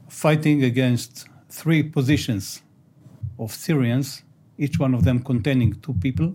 fighting 0.08 0.64
against 0.64 1.28
three 1.50 1.84
positions 1.84 2.62
of 3.38 3.52
Syrians, 3.52 4.24
each 4.58 4.80
one 4.80 4.94
of 4.94 5.04
them 5.04 5.24
containing 5.24 5.74
two 5.82 5.94
people, 5.94 6.32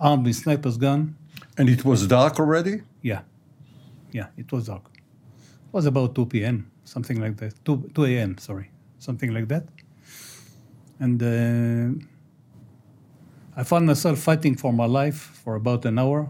armed 0.00 0.26
with 0.26 0.36
sniper's 0.36 0.76
gun, 0.76 1.16
And 1.58 1.68
it 1.68 1.84
was 1.84 2.06
dark 2.06 2.38
already? 2.38 2.82
yeah. 3.02 3.22
Yeah, 4.14 4.28
it 4.36 4.50
was 4.52 4.66
dark. 4.66 4.84
It 4.94 5.72
was 5.72 5.86
about 5.86 6.14
2 6.14 6.26
p.m., 6.26 6.70
something 6.84 7.20
like 7.20 7.36
that. 7.38 7.52
2, 7.64 7.90
2 7.94 8.04
a.m., 8.04 8.38
sorry, 8.38 8.70
something 9.00 9.34
like 9.34 9.48
that. 9.48 9.64
And 11.00 11.20
uh, 11.20 12.00
I 13.56 13.64
found 13.64 13.86
myself 13.86 14.20
fighting 14.20 14.54
for 14.54 14.72
my 14.72 14.86
life 14.86 15.16
for 15.42 15.56
about 15.56 15.84
an 15.84 15.98
hour. 15.98 16.28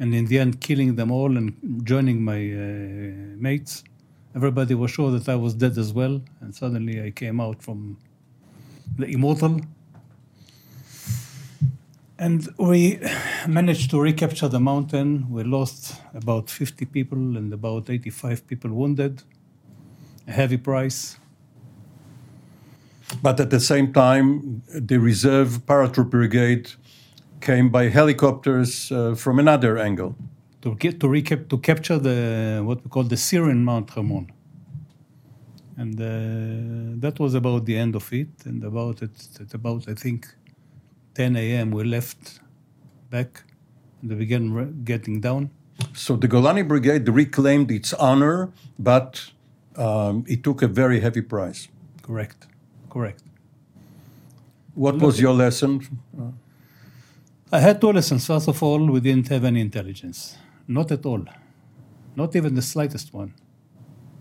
And 0.00 0.12
in 0.12 0.26
the 0.26 0.40
end, 0.40 0.60
killing 0.60 0.96
them 0.96 1.12
all 1.12 1.36
and 1.36 1.54
joining 1.84 2.20
my 2.24 2.40
uh, 2.52 3.36
mates. 3.38 3.84
Everybody 4.34 4.74
was 4.74 4.90
sure 4.90 5.12
that 5.12 5.28
I 5.28 5.36
was 5.36 5.54
dead 5.54 5.78
as 5.78 5.92
well. 5.92 6.20
And 6.40 6.52
suddenly 6.52 7.00
I 7.00 7.12
came 7.12 7.40
out 7.40 7.62
from 7.62 7.96
the 8.96 9.06
immortal 9.06 9.60
and 12.18 12.48
we 12.58 12.98
managed 13.46 13.90
to 13.90 14.00
recapture 14.00 14.48
the 14.48 14.58
mountain. 14.58 15.30
We 15.30 15.44
lost 15.44 15.94
about 16.14 16.50
50 16.50 16.84
people 16.86 17.18
and 17.18 17.52
about 17.52 17.88
85 17.88 18.46
people 18.46 18.70
wounded. 18.72 19.22
A 20.26 20.32
heavy 20.32 20.56
price. 20.56 21.16
But 23.22 23.40
at 23.40 23.50
the 23.50 23.60
same 23.60 23.92
time, 23.92 24.62
the 24.68 24.98
reserve 24.98 25.64
paratroop 25.64 26.10
brigade 26.10 26.70
came 27.40 27.70
by 27.70 27.88
helicopters 27.88 28.92
uh, 28.92 29.14
from 29.14 29.38
another 29.38 29.78
angle. 29.78 30.16
To 30.62 30.74
get 30.74 30.98
to 31.00 31.06
recap 31.06 31.48
to 31.48 31.58
capture 31.58 31.98
the 31.98 32.60
what 32.64 32.82
we 32.84 32.90
call 32.90 33.04
the 33.04 33.16
Syrian 33.16 33.64
Mount 33.64 33.90
Hermon. 33.90 34.30
And 35.76 35.94
uh, 36.00 37.00
that 37.00 37.20
was 37.20 37.34
about 37.34 37.64
the 37.64 37.78
end 37.78 37.94
of 37.94 38.12
it. 38.12 38.28
And 38.44 38.64
about 38.64 39.00
it, 39.02 39.12
at 39.40 39.54
about 39.54 39.88
I 39.88 39.94
think 39.94 40.26
10 41.18 41.34
a.m. 41.34 41.72
we 41.72 41.82
left 41.82 42.38
back 43.10 43.42
and 44.00 44.10
we 44.10 44.16
began 44.16 44.84
getting 44.84 45.20
down. 45.20 45.50
So 45.92 46.14
the 46.14 46.28
Golani 46.28 46.66
Brigade 46.66 47.08
reclaimed 47.08 47.72
its 47.72 47.92
honor, 47.94 48.52
but 48.78 49.32
um, 49.76 50.24
it 50.28 50.44
took 50.44 50.62
a 50.62 50.68
very 50.68 51.00
heavy 51.00 51.22
price. 51.22 51.66
Correct, 52.02 52.46
correct. 52.88 53.24
What 54.74 55.00
was 55.00 55.20
your 55.20 55.34
lesson? 55.34 55.72
I 57.50 57.58
had 57.58 57.80
two 57.80 57.90
lessons. 57.90 58.24
First 58.24 58.46
of 58.46 58.62
all, 58.62 58.86
we 58.86 59.00
didn't 59.00 59.26
have 59.26 59.42
any 59.44 59.60
intelligence. 59.60 60.36
Not 60.68 60.92
at 60.92 61.04
all. 61.04 61.24
Not 62.14 62.36
even 62.36 62.54
the 62.54 62.62
slightest 62.62 63.12
one. 63.12 63.34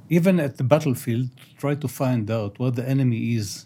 Even 0.10 0.40
at 0.40 0.58
the 0.58 0.64
battlefield, 0.64 1.30
try 1.60 1.76
to 1.76 1.88
find 1.88 2.32
out 2.32 2.58
what 2.58 2.76
the 2.76 2.90
enemy 2.90 3.36
is, 3.36 3.66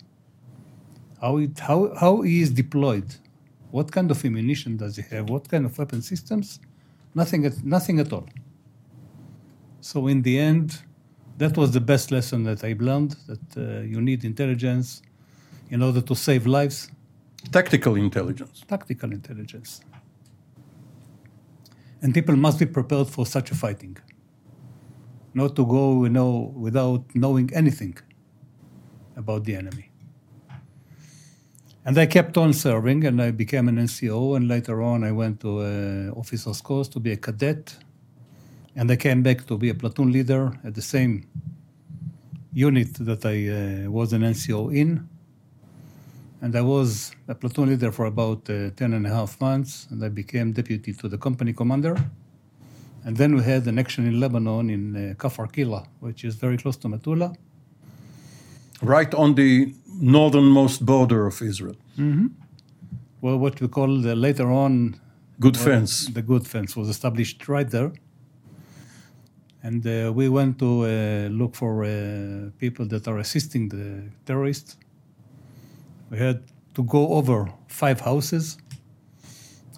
how, 1.21 1.37
it, 1.37 1.59
how, 1.59 1.93
how 1.95 2.21
he 2.21 2.41
is 2.41 2.49
deployed, 2.51 3.15
what 3.69 3.91
kind 3.91 4.09
of 4.11 4.25
ammunition 4.25 4.75
does 4.77 4.95
he 4.95 5.03
have, 5.03 5.29
what 5.29 5.47
kind 5.47 5.65
of 5.65 5.77
weapon 5.77 6.01
systems. 6.01 6.59
Nothing 7.13 7.45
at, 7.45 7.63
nothing 7.63 7.99
at 7.99 8.11
all. 8.11 8.27
So, 9.81 10.07
in 10.07 10.21
the 10.21 10.39
end, 10.39 10.81
that 11.37 11.57
was 11.57 11.71
the 11.71 11.81
best 11.81 12.11
lesson 12.11 12.43
that 12.43 12.63
I 12.63 12.75
learned 12.79 13.15
that 13.27 13.57
uh, 13.57 13.81
you 13.81 14.01
need 14.01 14.23
intelligence 14.23 15.01
in 15.69 15.81
order 15.81 16.01
to 16.01 16.15
save 16.15 16.45
lives 16.47 16.89
Tactical 17.51 17.95
intelligence. 17.95 18.63
tactical 18.67 19.11
intelligence. 19.11 19.81
And 22.01 22.13
people 22.13 22.35
must 22.35 22.59
be 22.59 22.65
prepared 22.65 23.07
for 23.07 23.25
such 23.25 23.51
a 23.51 23.55
fighting. 23.55 23.97
Not 25.33 25.55
to 25.55 25.65
go, 25.65 26.03
you 26.03 26.09
know, 26.09 26.53
without 26.55 27.03
knowing 27.15 27.49
anything 27.53 27.97
about 29.15 29.43
the 29.45 29.55
enemy. 29.55 29.90
And 31.83 31.97
I 31.97 32.05
kept 32.05 32.37
on 32.37 32.53
serving, 32.53 33.05
and 33.05 33.19
I 33.19 33.31
became 33.31 33.67
an 33.67 33.77
NCO, 33.77 34.35
and 34.35 34.47
later 34.47 34.83
on 34.83 35.03
I 35.03 35.11
went 35.11 35.39
to 35.39 35.61
uh, 35.61 36.19
officer's 36.19 36.61
course 36.61 36.87
to 36.89 36.99
be 36.99 37.11
a 37.11 37.17
cadet, 37.17 37.75
and 38.75 38.91
I 38.91 38.95
came 38.95 39.23
back 39.23 39.47
to 39.47 39.57
be 39.57 39.69
a 39.69 39.73
platoon 39.73 40.11
leader 40.11 40.51
at 40.63 40.75
the 40.75 40.81
same 40.81 41.25
unit 42.53 42.93
that 42.99 43.25
I 43.25 43.85
uh, 43.87 43.89
was 43.89 44.13
an 44.13 44.21
NCO 44.21 44.75
in. 44.75 45.09
And 46.41 46.55
I 46.55 46.61
was 46.61 47.13
a 47.27 47.33
platoon 47.33 47.69
leader 47.69 47.91
for 47.91 48.05
about 48.05 48.47
uh, 48.49 48.69
10 48.75 48.93
and 48.93 49.07
a 49.07 49.09
half 49.09 49.41
months, 49.41 49.87
and 49.89 50.03
I 50.03 50.09
became 50.09 50.51
deputy 50.51 50.93
to 50.93 51.07
the 51.07 51.17
company 51.17 51.53
commander. 51.53 51.95
And 53.05 53.17
then 53.17 53.35
we 53.35 53.41
had 53.41 53.65
an 53.65 53.79
action 53.79 54.05
in 54.05 54.19
Lebanon 54.19 54.69
in 54.69 54.95
uh, 54.95 55.13
Kafar 55.15 55.51
Kila, 55.51 55.87
which 55.99 56.23
is 56.25 56.35
very 56.35 56.57
close 56.57 56.77
to 56.77 56.87
Metula. 56.87 57.35
Right 58.83 59.13
on 59.13 59.35
the 59.35 59.73
northernmost 60.01 60.85
border 60.85 61.27
of 61.27 61.41
Israel. 61.41 61.75
Well, 63.21 63.37
what 63.37 63.61
we 63.61 63.67
call 63.67 64.01
the, 64.01 64.15
later 64.15 64.49
on 64.51 64.99
Good 65.39 65.57
well, 65.57 65.65
fence. 65.65 66.07
The 66.07 66.21
good 66.21 66.45
fence 66.47 66.75
was 66.75 66.87
established 66.89 67.47
right 67.47 67.69
there. 67.69 67.91
And 69.63 69.85
uh, 69.85 70.11
we 70.13 70.27
went 70.29 70.57
to 70.59 70.85
uh, 70.85 71.29
look 71.29 71.55
for 71.55 71.83
uh, 71.83 72.49
people 72.59 72.85
that 72.87 73.07
are 73.07 73.19
assisting 73.19 73.69
the 73.69 74.09
terrorists. 74.25 74.77
We 76.09 76.17
had 76.17 76.43
to 76.75 76.83
go 76.83 77.09
over 77.13 77.51
five 77.67 77.99
houses. 78.01 78.57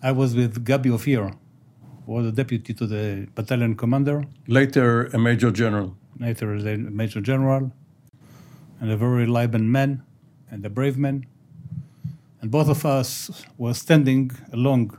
I 0.01 0.12
was 0.12 0.36
with 0.36 0.65
Gabi 0.65 0.94
Ophir, 0.94 1.32
who 2.06 2.12
was 2.12 2.25
the 2.25 2.32
deputy 2.32 2.74
to 2.74 2.86
the 2.86 3.27
battalion 3.36 3.75
commander, 3.75 4.25
Later, 4.48 5.06
a 5.13 5.18
major 5.18 5.51
general. 5.51 5.96
later 6.20 6.53
a 6.53 6.77
major 7.01 7.22
general, 7.22 7.72
and 8.80 8.92
a 8.92 8.98
very 8.98 9.25
reliable 9.25 9.60
man 9.77 10.03
and 10.54 10.64
a 10.64 10.70
brave 10.70 10.98
man. 11.00 11.26
And 12.40 12.52
both 12.52 12.70
of 12.70 12.86
us 12.86 13.44
were 13.58 13.74
standing 13.74 14.32
along 14.52 14.98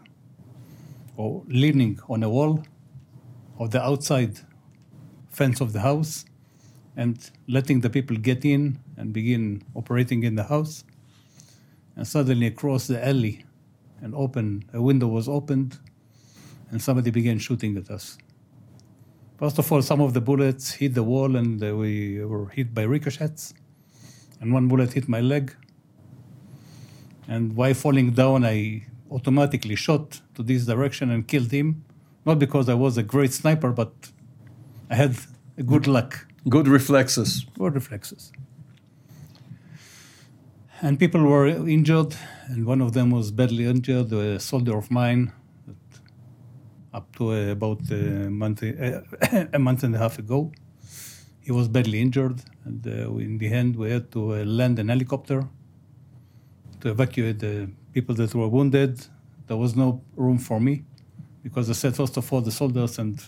or 1.16 1.44
leaning 1.46 2.00
on 2.08 2.24
a 2.24 2.28
wall 2.28 2.64
of 3.60 3.70
the 3.70 3.80
outside 3.80 4.40
fence 5.30 5.60
of 5.60 5.72
the 5.72 5.80
house 5.80 6.24
and 6.96 7.30
letting 7.46 7.80
the 7.80 7.90
people 7.90 8.16
get 8.16 8.44
in 8.44 8.80
and 8.96 9.12
begin 9.12 9.62
operating 9.76 10.24
in 10.24 10.34
the 10.34 10.42
house. 10.42 10.82
And 11.94 12.04
suddenly 12.06 12.48
across 12.48 12.88
the 12.88 13.06
alley, 13.06 13.44
an 14.00 14.12
open 14.16 14.64
a 14.72 14.82
window 14.82 15.06
was 15.06 15.28
opened 15.28 15.78
and 16.70 16.82
somebody 16.82 17.12
began 17.12 17.38
shooting 17.38 17.76
at 17.76 17.90
us. 17.90 18.18
First 19.38 19.58
of 19.60 19.70
all, 19.70 19.82
some 19.82 20.00
of 20.00 20.14
the 20.14 20.20
bullets 20.20 20.72
hit 20.72 20.94
the 20.94 21.04
wall 21.04 21.36
and 21.36 21.60
we 21.78 22.24
were 22.24 22.48
hit 22.48 22.74
by 22.74 22.82
ricochets. 22.82 23.54
And 24.44 24.52
one 24.52 24.68
bullet 24.68 24.92
hit 24.92 25.08
my 25.08 25.22
leg. 25.22 25.56
And 27.26 27.56
while 27.56 27.72
falling 27.72 28.10
down, 28.10 28.44
I 28.44 28.82
automatically 29.10 29.74
shot 29.74 30.20
to 30.34 30.42
this 30.42 30.66
direction 30.66 31.10
and 31.10 31.26
killed 31.26 31.50
him. 31.50 31.82
Not 32.26 32.38
because 32.38 32.68
I 32.68 32.74
was 32.74 32.98
a 32.98 33.02
great 33.02 33.32
sniper, 33.32 33.72
but 33.72 33.92
I 34.90 34.96
had 34.96 35.16
good 35.64 35.86
luck, 35.86 36.26
Good 36.46 36.68
reflexes. 36.68 37.46
good 37.56 37.74
reflexes. 37.74 38.32
And 40.82 40.98
people 40.98 41.22
were 41.24 41.46
injured, 41.46 42.14
and 42.48 42.66
one 42.66 42.82
of 42.82 42.92
them 42.92 43.10
was 43.10 43.30
badly 43.30 43.64
injured, 43.64 44.12
a 44.12 44.38
soldier 44.38 44.76
of 44.76 44.90
mine, 44.90 45.32
up 46.92 47.16
to 47.16 47.32
about 47.32 47.80
a 47.90 48.28
month, 48.28 48.62
a 48.62 49.58
month 49.68 49.84
and 49.84 49.94
a 49.94 49.98
half 49.98 50.18
ago. 50.18 50.52
He 51.44 51.52
was 51.52 51.68
badly 51.68 52.00
injured, 52.00 52.38
and 52.64 52.80
uh, 52.86 53.14
in 53.28 53.38
the 53.38 53.48
end, 53.52 53.76
we 53.76 53.90
had 53.90 54.10
to 54.12 54.20
uh, 54.34 54.44
land 54.44 54.78
an 54.78 54.88
helicopter 54.88 55.40
to 56.80 56.88
evacuate 56.90 57.38
the 57.38 57.68
people 57.92 58.14
that 58.20 58.34
were 58.34 58.48
wounded. 58.48 58.92
There 59.46 59.56
was 59.64 59.72
no 59.76 60.00
room 60.16 60.38
for 60.38 60.58
me 60.58 60.84
because 61.42 61.68
I 61.68 61.74
said, 61.74 61.94
first 61.94 62.16
of 62.16 62.32
all, 62.32 62.40
the 62.40 62.50
soldiers, 62.50 62.98
and 62.98 63.22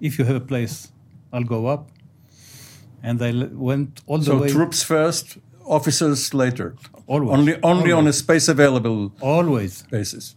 if 0.00 0.18
you 0.18 0.24
have 0.24 0.36
a 0.36 0.46
place, 0.52 0.90
I'll 1.32 1.44
go 1.56 1.66
up. 1.66 1.90
And 3.02 3.22
I 3.22 3.30
went 3.52 4.02
all 4.06 4.18
the 4.18 4.24
So 4.24 4.38
way. 4.38 4.48
So 4.48 4.54
troops 4.54 4.82
first, 4.82 5.38
officers 5.64 6.34
later. 6.34 6.74
Always. 7.06 7.30
Only, 7.38 7.54
only 7.62 7.92
on 7.92 8.06
a 8.08 8.12
space 8.12 8.48
available 8.48 9.12
Always. 9.20 9.82
basis. 9.90 10.34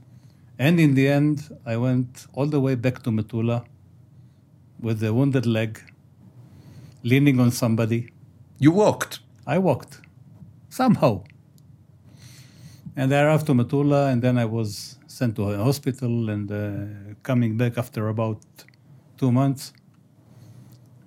And 0.59 0.79
in 0.79 0.93
the 0.95 1.07
end, 1.07 1.49
I 1.65 1.77
went 1.77 2.27
all 2.33 2.47
the 2.47 2.59
way 2.59 2.75
back 2.75 3.01
to 3.03 3.09
Metula 3.09 3.65
with 4.79 5.01
a 5.03 5.13
wounded 5.13 5.45
leg, 5.45 5.79
leaning 7.11 7.39
on 7.39 7.51
somebody. 7.51 7.99
You 8.59 8.71
walked. 8.71 9.19
I 9.45 9.57
walked 9.59 9.93
somehow. 10.69 11.23
And 12.95 13.13
I 13.13 13.21
arrived 13.23 13.45
to 13.47 13.53
Metula, 13.53 14.11
and 14.11 14.21
then 14.21 14.37
I 14.37 14.45
was 14.45 14.97
sent 15.07 15.35
to 15.37 15.43
a 15.51 15.57
hospital 15.69 16.29
and 16.29 16.51
uh, 16.51 16.61
coming 17.23 17.55
back 17.61 17.77
after 17.77 18.09
about 18.09 18.41
two 19.19 19.31
months. 19.31 19.73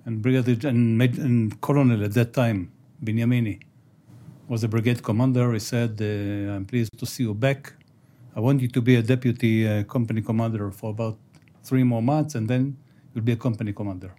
And 0.05 0.21
Brigadier 0.23 0.69
and, 0.69 1.01
and 1.01 1.61
Colonel 1.61 2.03
at 2.03 2.13
that 2.13 2.33
time, 2.33 2.71
Binyamini, 3.05 3.59
was 4.47 4.61
the 4.61 4.67
brigade 4.67 5.03
commander. 5.03 5.53
He 5.53 5.59
said, 5.59 5.91
uh, 6.01 6.55
I'm 6.55 6.65
pleased 6.65 6.97
to 6.97 7.05
see 7.05 7.23
you 7.23 7.35
back. 7.35 7.73
I 8.35 8.39
want 8.39 8.61
you 8.61 8.69
to 8.69 8.81
be 8.81 8.95
a 8.95 9.03
deputy 9.03 9.67
uh, 9.67 9.83
company 9.83 10.21
commander 10.21 10.71
for 10.71 10.89
about 10.89 11.17
three 11.63 11.83
more 11.83 12.01
months, 12.01 12.35
and 12.35 12.47
then 12.47 12.77
you'll 13.13 13.23
be 13.23 13.33
a 13.33 13.41
company 13.47 13.71
commander. 13.73 14.11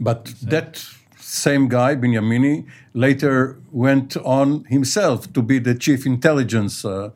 But 0.00 0.32
that 0.42 0.82
same 1.18 1.68
guy, 1.68 1.94
Binyamini, 1.94 2.66
later 2.94 3.58
went 3.70 4.16
on 4.16 4.64
himself 4.64 5.32
to 5.34 5.42
be 5.42 5.58
the 5.58 5.74
chief 5.74 6.06
intelligence 6.06 6.84
uh, 6.84 7.10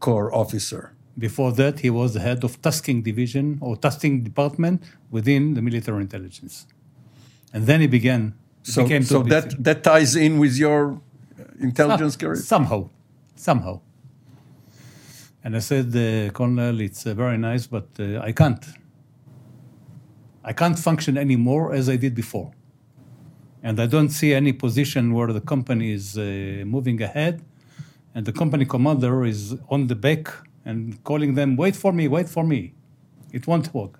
corps 0.00 0.34
officer. 0.34 0.92
Before 1.18 1.52
that, 1.52 1.80
he 1.80 1.90
was 1.90 2.14
the 2.14 2.20
head 2.20 2.42
of 2.44 2.60
tasking 2.62 3.02
division 3.02 3.58
or 3.60 3.76
tasking 3.76 4.22
department 4.24 4.82
within 5.10 5.54
the 5.54 5.60
military 5.60 6.00
intelligence. 6.00 6.66
And 7.52 7.66
then 7.66 7.80
he 7.80 7.86
began. 7.86 8.34
So, 8.62 8.86
so 9.00 9.22
that, 9.24 9.62
that 9.62 9.84
ties 9.84 10.16
in 10.16 10.38
with 10.38 10.56
your 10.56 11.00
intelligence 11.60 12.16
Ah, 12.16 12.20
career? 12.20 12.36
Somehow, 12.36 12.88
somehow. 13.36 13.80
And 15.44 15.56
I 15.56 15.60
said, 15.60 15.86
uh, 15.96 16.30
Colonel, 16.32 16.80
it's 16.80 17.06
uh, 17.06 17.14
very 17.14 17.38
nice, 17.38 17.66
but 17.66 17.88
uh, 17.98 18.20
I 18.20 18.32
can't. 18.32 18.64
I 20.44 20.52
can't 20.52 20.78
function 20.78 21.16
anymore 21.18 21.74
as 21.74 21.88
I 21.88 21.96
did 21.96 22.14
before. 22.14 22.52
And 23.62 23.78
I 23.78 23.86
don't 23.86 24.08
see 24.08 24.32
any 24.32 24.52
position 24.52 25.12
where 25.12 25.32
the 25.32 25.40
company 25.40 25.92
is 25.92 26.16
uh, 26.16 26.22
moving 26.66 27.02
ahead 27.02 27.42
and 28.14 28.24
the 28.26 28.32
company 28.32 28.64
commander 28.64 29.24
is 29.24 29.54
on 29.68 29.86
the 29.88 29.94
back 29.94 30.28
and 30.64 31.02
calling 31.04 31.34
them, 31.34 31.56
wait 31.56 31.76
for 31.76 31.92
me, 31.92 32.08
wait 32.08 32.28
for 32.28 32.42
me. 32.44 32.72
It 33.32 33.46
won't 33.46 33.72
work. 33.74 33.98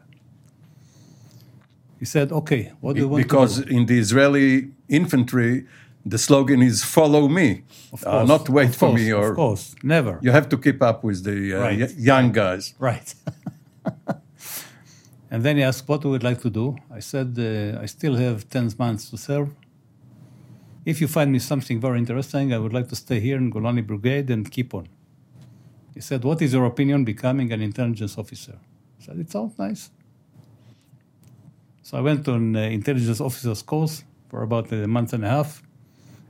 He 1.98 2.06
said, 2.06 2.32
okay, 2.32 2.72
what 2.80 2.94
do 2.96 3.02
you 3.02 3.08
want 3.08 3.22
because 3.22 3.56
to 3.58 3.64
do? 3.66 3.76
in 3.76 3.86
the 3.86 3.98
Israeli 3.98 4.70
infantry, 4.88 5.66
the 6.06 6.16
slogan 6.16 6.62
is 6.62 6.82
"Follow 6.82 7.28
me," 7.28 7.62
Of 7.92 8.06
uh, 8.06 8.24
not 8.24 8.48
wait 8.48 8.70
of 8.70 8.76
for 8.76 8.90
me. 8.94 9.12
Or 9.12 9.30
Of 9.32 9.36
course, 9.36 9.74
never. 9.82 10.18
you 10.22 10.30
have 10.30 10.48
to 10.48 10.56
keep 10.56 10.80
up 10.82 11.04
with 11.04 11.24
the 11.24 11.54
uh, 11.54 11.60
Right. 11.60 11.90
young 11.98 12.32
guys. 12.32 12.72
Right. 12.78 13.14
and 15.30 15.44
then 15.44 15.56
he 15.56 15.62
asked, 15.62 15.88
What 15.88 16.04
would 16.04 16.24
like 16.24 16.40
to 16.42 16.50
do? 16.50 16.76
I 16.90 17.00
said, 17.00 17.36
uh, 17.38 17.80
I 17.80 17.86
still 17.86 18.16
have 18.16 18.48
10 18.48 18.72
months 18.78 19.10
to 19.10 19.16
serve. 19.16 19.50
If 20.84 21.00
you 21.00 21.06
find 21.06 21.30
me 21.30 21.38
something 21.38 21.78
very 21.78 21.98
interesting, 21.98 22.52
I 22.52 22.58
would 22.58 22.72
like 22.72 22.88
to 22.88 22.96
stay 22.96 23.20
here 23.20 23.36
in 23.36 23.52
Golani 23.52 23.86
Brigade 23.86 24.30
and 24.30 24.50
keep 24.50 24.74
on. 24.74 24.88
He 25.94 26.00
said, 26.00 26.24
What 26.24 26.42
is 26.42 26.52
your 26.52 26.64
opinion 26.64 27.04
becoming 27.04 27.52
an 27.52 27.60
intelligence 27.62 28.18
officer? 28.18 28.58
I 29.00 29.04
said, 29.04 29.18
It 29.18 29.30
sounds 29.30 29.56
nice. 29.56 29.90
So 31.82 31.98
I 31.98 32.00
went 32.00 32.26
on 32.28 32.56
uh, 32.56 32.60
intelligence 32.60 33.20
officer's 33.20 33.62
course 33.62 34.04
for 34.28 34.42
about 34.42 34.72
a 34.72 34.86
month 34.86 35.12
and 35.12 35.24
a 35.24 35.28
half. 35.28 35.62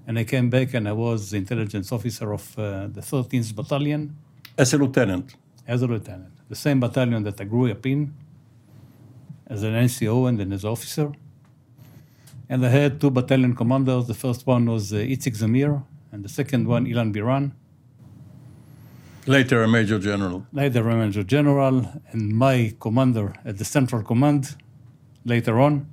And 0.06 0.18
I 0.18 0.24
came 0.24 0.50
back 0.50 0.74
and 0.74 0.88
I 0.88 0.92
was 0.92 1.30
the 1.30 1.36
intelligence 1.36 1.92
officer 1.92 2.32
of 2.32 2.58
uh, 2.58 2.88
the 2.88 3.00
13th 3.00 3.54
Battalion 3.54 4.16
As 4.58 4.74
a 4.74 4.78
lieutenant, 4.78 5.36
as 5.66 5.82
a 5.82 5.86
lieutenant. 5.86 6.32
The 6.48 6.56
same 6.56 6.80
battalion 6.80 7.22
that 7.22 7.40
I 7.40 7.44
grew 7.44 7.70
up 7.70 7.86
in 7.86 8.12
as 9.50 9.64
an 9.64 9.74
NCO 9.74 10.28
and 10.28 10.38
then 10.38 10.52
as 10.52 10.64
officer. 10.64 11.12
And 12.48 12.64
I 12.64 12.68
had 12.68 13.00
two 13.00 13.10
battalion 13.10 13.54
commanders. 13.54 14.06
The 14.06 14.14
first 14.14 14.46
one 14.46 14.64
was 14.66 14.92
uh, 14.92 14.96
Itzik 14.96 15.36
Zamir, 15.36 15.82
and 16.12 16.24
the 16.24 16.28
second 16.28 16.66
one, 16.66 16.86
Ilan 16.86 17.12
Biran. 17.14 17.52
later 19.26 19.62
a 19.62 19.68
major 19.68 19.98
general. 19.98 20.46
Later, 20.52 20.88
a 20.88 20.96
major 20.96 21.22
general, 21.22 21.86
and 22.12 22.32
my 22.46 22.74
commander 22.80 23.34
at 23.44 23.58
the 23.58 23.64
Central 23.64 24.02
Command 24.02 24.56
later 25.24 25.60
on. 25.60 25.86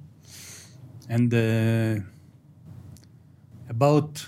And 1.09 1.33
uh, 1.33 2.01
about 3.69 4.25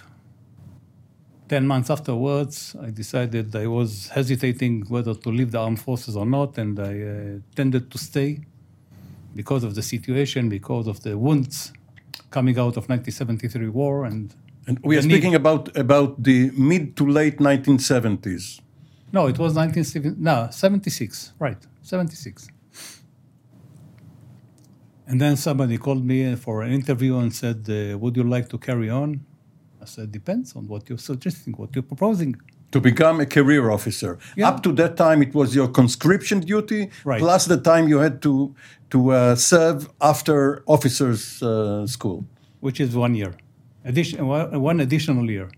10 1.47 1.65
months 1.65 1.89
afterwards, 1.89 2.75
I 2.79 2.91
decided 2.91 3.55
I 3.55 3.67
was 3.67 4.09
hesitating 4.09 4.85
whether 4.87 5.15
to 5.15 5.29
leave 5.29 5.51
the 5.51 5.59
armed 5.59 5.81
forces 5.81 6.15
or 6.15 6.25
not, 6.25 6.57
and 6.57 6.79
I 6.79 7.01
uh, 7.01 7.39
tended 7.55 7.89
to 7.91 7.97
stay 7.97 8.41
because 9.35 9.63
of 9.63 9.75
the 9.75 9.81
situation, 9.81 10.49
because 10.49 10.87
of 10.87 11.01
the 11.03 11.17
wounds 11.17 11.71
coming 12.31 12.57
out 12.59 12.77
of 12.77 12.87
1973 12.89 13.69
war. 13.69 14.05
And 14.05 14.33
And 14.67 14.77
we 14.83 14.97
are 14.97 15.01
The 15.01 15.07
need- 15.07 15.13
speaking 15.15 15.35
about 15.35 15.75
about 15.77 16.21
the 16.23 16.51
mid 16.71 16.95
to 16.97 17.03
late 17.19 17.37
1970s. 17.39 18.61
no, 19.11 19.21
it 19.27 19.37
was 19.39 19.53
1970, 19.55 20.21
no, 20.21 20.47
76, 20.51 21.33
right, 21.39 21.61
76. 21.81 22.47
And 25.07 25.19
then 25.19 25.35
somebody 25.37 25.77
called 25.77 26.05
me 26.05 26.35
for 26.35 26.61
an 26.61 26.71
interview 26.71 27.17
and 27.17 27.33
said, 27.33 27.67
uh, 27.69 27.97
Would 27.97 28.15
you 28.17 28.23
like 28.23 28.47
to 28.49 28.57
carry 28.59 28.89
on? 28.91 29.21
I 29.81 29.85
said, 29.85 30.11
Depends 30.11 30.55
on 30.55 30.67
what 30.67 30.87
you're 30.87 30.99
suggesting, 31.11 31.53
what 31.57 31.69
you're 31.75 31.81
proposing. 31.93 32.35
To 32.71 32.79
become 32.79 33.19
a 33.19 33.25
career 33.25 33.71
officer. 33.71 34.17
Yeah. 34.37 34.49
Up 34.49 34.61
to 34.63 34.71
that 34.73 34.95
time, 34.95 35.23
it 35.23 35.33
was 35.33 35.55
your 35.55 35.67
conscription 35.71 36.39
duty, 36.41 36.89
Right. 37.05 37.19
plus 37.19 37.45
the 37.45 37.57
time 37.57 37.87
you 37.89 37.97
had 37.99 38.21
to 38.21 38.53
to 38.91 38.99
uh, 39.11 39.35
serve 39.35 39.89
after 40.01 40.61
officers' 40.65 41.41
uh, 41.43 41.87
school. 41.87 42.23
which 42.61 42.79
is 42.79 42.93
one 42.95 43.15
year, 43.15 43.33
addition, 43.85 44.17
one 44.27 44.61
one 44.61 44.79
additional 44.83 45.25
year, 45.31 45.49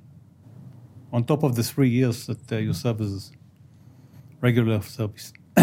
on 1.11 1.23
top 1.23 1.43
of 1.43 1.51
the 1.55 1.63
three 1.63 1.89
years 1.89 2.25
that 2.27 2.51
uh, 2.51 2.55
you 2.65 2.73
serve 2.73 3.01
as 3.01 3.31
regular 4.41 4.81
service. 4.81 5.33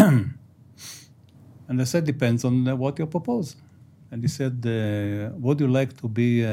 and 1.69 1.81
I 1.81 1.85
said, 1.85 2.03
depends 2.05 2.43
on 2.45 2.67
uh, 2.67 2.75
what 2.75 2.99
you 2.99 3.05
propose. 3.07 3.55
And 4.11 4.21
he 4.23 4.27
said, 4.27 4.55
uh, 4.65 4.71
would 5.37 5.59
you 5.59 5.67
like 5.67 5.91
to 6.01 6.07
be 6.07 6.29
uh, 6.45 6.49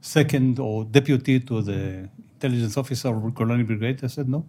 second 0.00 0.58
or 0.58 0.84
deputy 0.84 1.40
to 1.40 1.62
the 1.62 2.08
intelligence 2.46 2.76
officer 2.76 3.08
of 3.08 3.22
Golani 3.34 3.66
Brigade? 3.66 4.04
I 4.04 4.06
said, 4.06 4.28
no. 4.28 4.46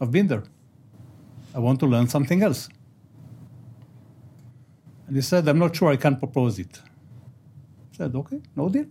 I've 0.00 0.10
been 0.10 0.26
there. 0.26 0.44
I 1.54 1.58
want 1.58 1.80
to 1.80 1.86
learn 1.86 2.06
something 2.08 2.42
else. 2.42 2.68
And 5.06 5.16
he 5.16 5.22
said, 5.22 5.48
I'm 5.48 5.58
not 5.58 5.74
sure 5.74 5.90
I 5.90 5.96
can 5.96 6.16
propose 6.16 6.58
it. 6.58 6.80
I 7.92 7.96
said, 7.96 8.14
okay, 8.14 8.40
no 8.54 8.68
deal. 8.68 8.86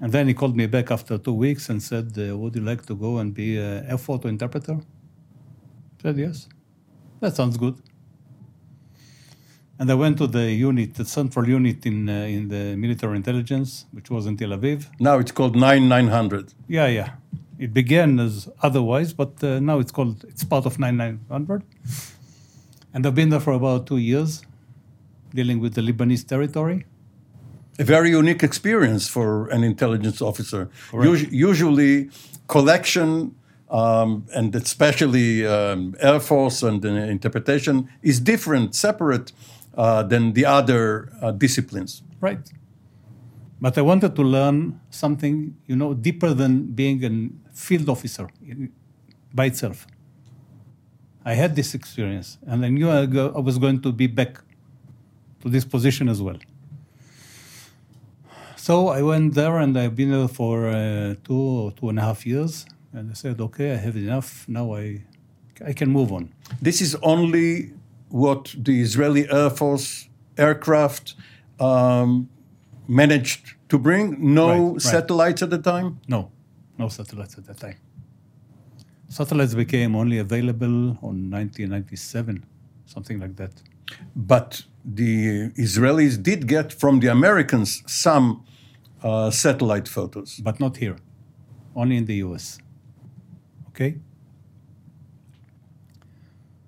And 0.00 0.12
then 0.12 0.28
he 0.28 0.34
called 0.34 0.56
me 0.56 0.66
back 0.66 0.90
after 0.90 1.18
two 1.18 1.32
weeks 1.32 1.70
and 1.70 1.82
said, 1.82 2.12
uh, 2.18 2.36
would 2.36 2.54
you 2.54 2.62
like 2.62 2.84
to 2.86 2.94
go 2.94 3.18
and 3.18 3.32
be 3.34 3.56
an 3.56 3.86
air 3.86 3.98
photo 3.98 4.28
interpreter? 4.28 4.74
I 4.74 6.02
said, 6.02 6.18
yes. 6.18 6.48
That 7.20 7.34
sounds 7.34 7.56
good. 7.56 7.76
And 9.78 9.90
I 9.90 9.94
went 9.94 10.18
to 10.18 10.26
the 10.26 10.50
unit, 10.50 10.94
the 10.94 11.04
central 11.04 11.48
unit 11.48 11.86
in, 11.86 12.08
uh, 12.08 12.12
in 12.12 12.48
the 12.48 12.76
military 12.76 13.16
intelligence, 13.16 13.86
which 13.92 14.10
was 14.10 14.26
in 14.26 14.36
Tel 14.36 14.50
Aviv. 14.50 14.86
Now 14.98 15.18
it's 15.18 15.30
called 15.30 15.54
9900. 15.54 16.52
Yeah, 16.66 16.88
yeah. 16.88 17.10
It 17.58 17.72
began 17.72 18.18
as 18.18 18.48
otherwise, 18.62 19.12
but 19.12 19.42
uh, 19.42 19.60
now 19.60 19.78
it's 19.78 19.92
called, 19.92 20.24
it's 20.28 20.42
part 20.42 20.66
of 20.66 20.78
9900. 20.78 21.62
And 22.92 23.06
I've 23.06 23.14
been 23.14 23.28
there 23.28 23.40
for 23.40 23.52
about 23.52 23.86
two 23.86 23.98
years, 23.98 24.42
dealing 25.32 25.60
with 25.60 25.74
the 25.74 25.82
Lebanese 25.82 26.26
territory. 26.26 26.86
A 27.78 27.84
very 27.84 28.10
unique 28.10 28.42
experience 28.42 29.06
for 29.08 29.48
an 29.48 29.62
intelligence 29.62 30.20
officer. 30.20 30.68
Us- 30.92 31.30
usually, 31.30 32.10
collection 32.48 33.36
um, 33.70 34.26
and 34.34 34.54
especially 34.54 35.46
um, 35.46 35.94
Air 36.00 36.20
Force 36.20 36.62
and 36.62 36.84
uh, 36.84 36.88
interpretation 36.88 37.88
is 38.02 38.20
different, 38.20 38.74
separate 38.74 39.32
uh, 39.78 40.02
than 40.02 40.32
the 40.32 40.44
other 40.44 41.08
uh, 41.22 41.30
disciplines. 41.30 42.02
Right. 42.20 42.44
But 43.60 43.78
I 43.78 43.82
wanted 43.82 44.16
to 44.16 44.22
learn 44.22 44.80
something, 44.90 45.56
you 45.66 45.76
know, 45.76 45.94
deeper 45.94 46.34
than 46.34 46.52
being 46.80 46.98
a 47.04 47.12
field 47.54 47.88
officer 47.88 48.28
by 49.32 49.46
itself. 49.46 49.86
I 51.24 51.34
had 51.34 51.54
this 51.54 51.74
experience, 51.74 52.38
and 52.46 52.64
I 52.64 52.70
knew 52.70 52.90
I, 52.90 53.06
go, 53.06 53.32
I 53.36 53.40
was 53.40 53.58
going 53.58 53.80
to 53.82 53.92
be 53.92 54.06
back 54.06 54.40
to 55.42 55.48
this 55.48 55.64
position 55.64 56.08
as 56.08 56.20
well. 56.20 56.38
So 58.56 58.88
I 58.88 59.02
went 59.02 59.34
there, 59.34 59.58
and 59.58 59.78
I've 59.78 59.94
been 59.94 60.10
there 60.10 60.28
for 60.28 60.68
uh, 60.68 61.14
two 61.24 61.34
or 61.34 61.72
two 61.72 61.88
and 61.88 61.98
a 61.98 62.02
half 62.02 62.26
years. 62.26 62.66
And 62.92 63.10
I 63.10 63.14
said, 63.14 63.40
okay, 63.40 63.72
I 63.72 63.76
have 63.76 63.96
enough. 63.96 64.48
Now 64.48 64.74
I, 64.74 65.04
I 65.64 65.72
can 65.72 65.90
move 65.90 66.12
on. 66.12 66.32
This 66.60 66.80
is 66.80 66.96
only 66.96 67.72
what 68.08 68.54
the 68.56 68.80
Israeli 68.80 69.30
Air 69.30 69.50
Force 69.50 70.08
aircraft 70.36 71.14
um, 71.60 72.28
managed 72.86 73.54
to 73.68 73.78
bring. 73.78 74.34
No 74.34 74.48
Right, 74.48 74.72
right. 74.72 74.82
satellites 74.82 75.42
at 75.42 75.50
the 75.50 75.58
time. 75.58 76.00
No, 76.08 76.30
no 76.78 76.88
satellites 76.88 77.36
at 77.38 77.46
that 77.46 77.58
time. 77.58 77.76
Satellites 79.08 79.54
became 79.54 79.96
only 79.96 80.18
available 80.18 80.98
on 81.02 81.30
1997, 81.30 82.44
something 82.86 83.18
like 83.18 83.36
that. 83.36 83.52
But 84.14 84.64
the 84.84 85.48
Israelis 85.52 86.22
did 86.22 86.46
get 86.46 86.72
from 86.72 87.00
the 87.00 87.08
Americans 87.08 87.82
some 87.86 88.44
uh, 89.02 89.30
satellite 89.30 89.88
photos. 89.88 90.40
But 90.40 90.60
not 90.60 90.76
here, 90.76 90.96
only 91.74 91.96
in 91.96 92.04
the 92.04 92.16
US. 92.16 92.58
Okay? 93.68 93.98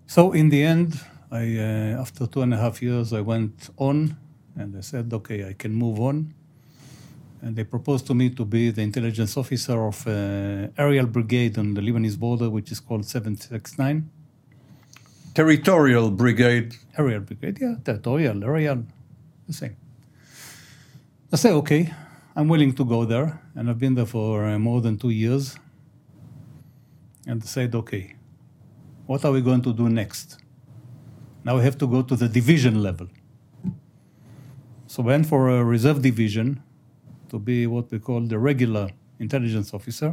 So, 0.06 0.32
in 0.32 0.48
the 0.48 0.62
end, 0.64 0.98
I, 1.32 1.58
uh, 1.58 2.00
after 2.00 2.26
two 2.26 2.42
and 2.42 2.52
a 2.52 2.56
half 2.56 2.82
years, 2.82 3.12
I 3.12 3.20
went 3.20 3.70
on 3.76 4.16
and 4.56 4.76
I 4.76 4.80
said, 4.80 5.12
okay, 5.12 5.48
I 5.48 5.52
can 5.52 5.72
move 5.72 6.00
on. 6.00 6.34
And 7.40 7.54
they 7.56 7.64
proposed 7.64 8.06
to 8.08 8.14
me 8.14 8.30
to 8.30 8.44
be 8.44 8.70
the 8.70 8.82
intelligence 8.82 9.36
officer 9.36 9.86
of 9.86 10.06
uh, 10.06 10.68
aerial 10.76 11.06
brigade 11.06 11.56
on 11.56 11.74
the 11.74 11.80
Lebanese 11.80 12.18
border, 12.18 12.50
which 12.50 12.72
is 12.72 12.80
called 12.80 13.06
769. 13.06 14.10
Territorial 15.32 16.10
brigade. 16.10 16.74
Aerial 16.98 17.20
brigade, 17.20 17.58
yeah, 17.60 17.76
territorial, 17.84 18.42
aerial, 18.44 18.84
the 19.46 19.52
same. 19.52 19.76
I 21.32 21.36
say, 21.36 21.52
okay, 21.52 21.94
I'm 22.34 22.48
willing 22.48 22.72
to 22.74 22.84
go 22.84 23.04
there, 23.04 23.40
and 23.54 23.70
I've 23.70 23.78
been 23.78 23.94
there 23.94 24.06
for 24.06 24.44
uh, 24.44 24.58
more 24.58 24.80
than 24.80 24.98
two 24.98 25.10
years. 25.10 25.56
And 27.26 27.40
I 27.40 27.46
said, 27.46 27.74
okay, 27.76 28.16
what 29.06 29.24
are 29.24 29.30
we 29.30 29.40
going 29.40 29.62
to 29.62 29.72
do 29.72 29.88
next? 29.88 30.39
Now 31.44 31.56
we 31.56 31.62
have 31.62 31.78
to 31.78 31.86
go 31.86 32.02
to 32.02 32.16
the 32.16 32.28
division 32.28 32.82
level. 32.82 33.08
So 34.86 35.02
went 35.02 35.26
for 35.26 35.48
a 35.48 35.64
reserve 35.64 36.02
division 36.02 36.62
to 37.28 37.38
be 37.38 37.66
what 37.66 37.90
we 37.90 37.98
call 37.98 38.20
the 38.20 38.38
regular 38.38 38.90
intelligence 39.18 39.72
officer 39.72 40.12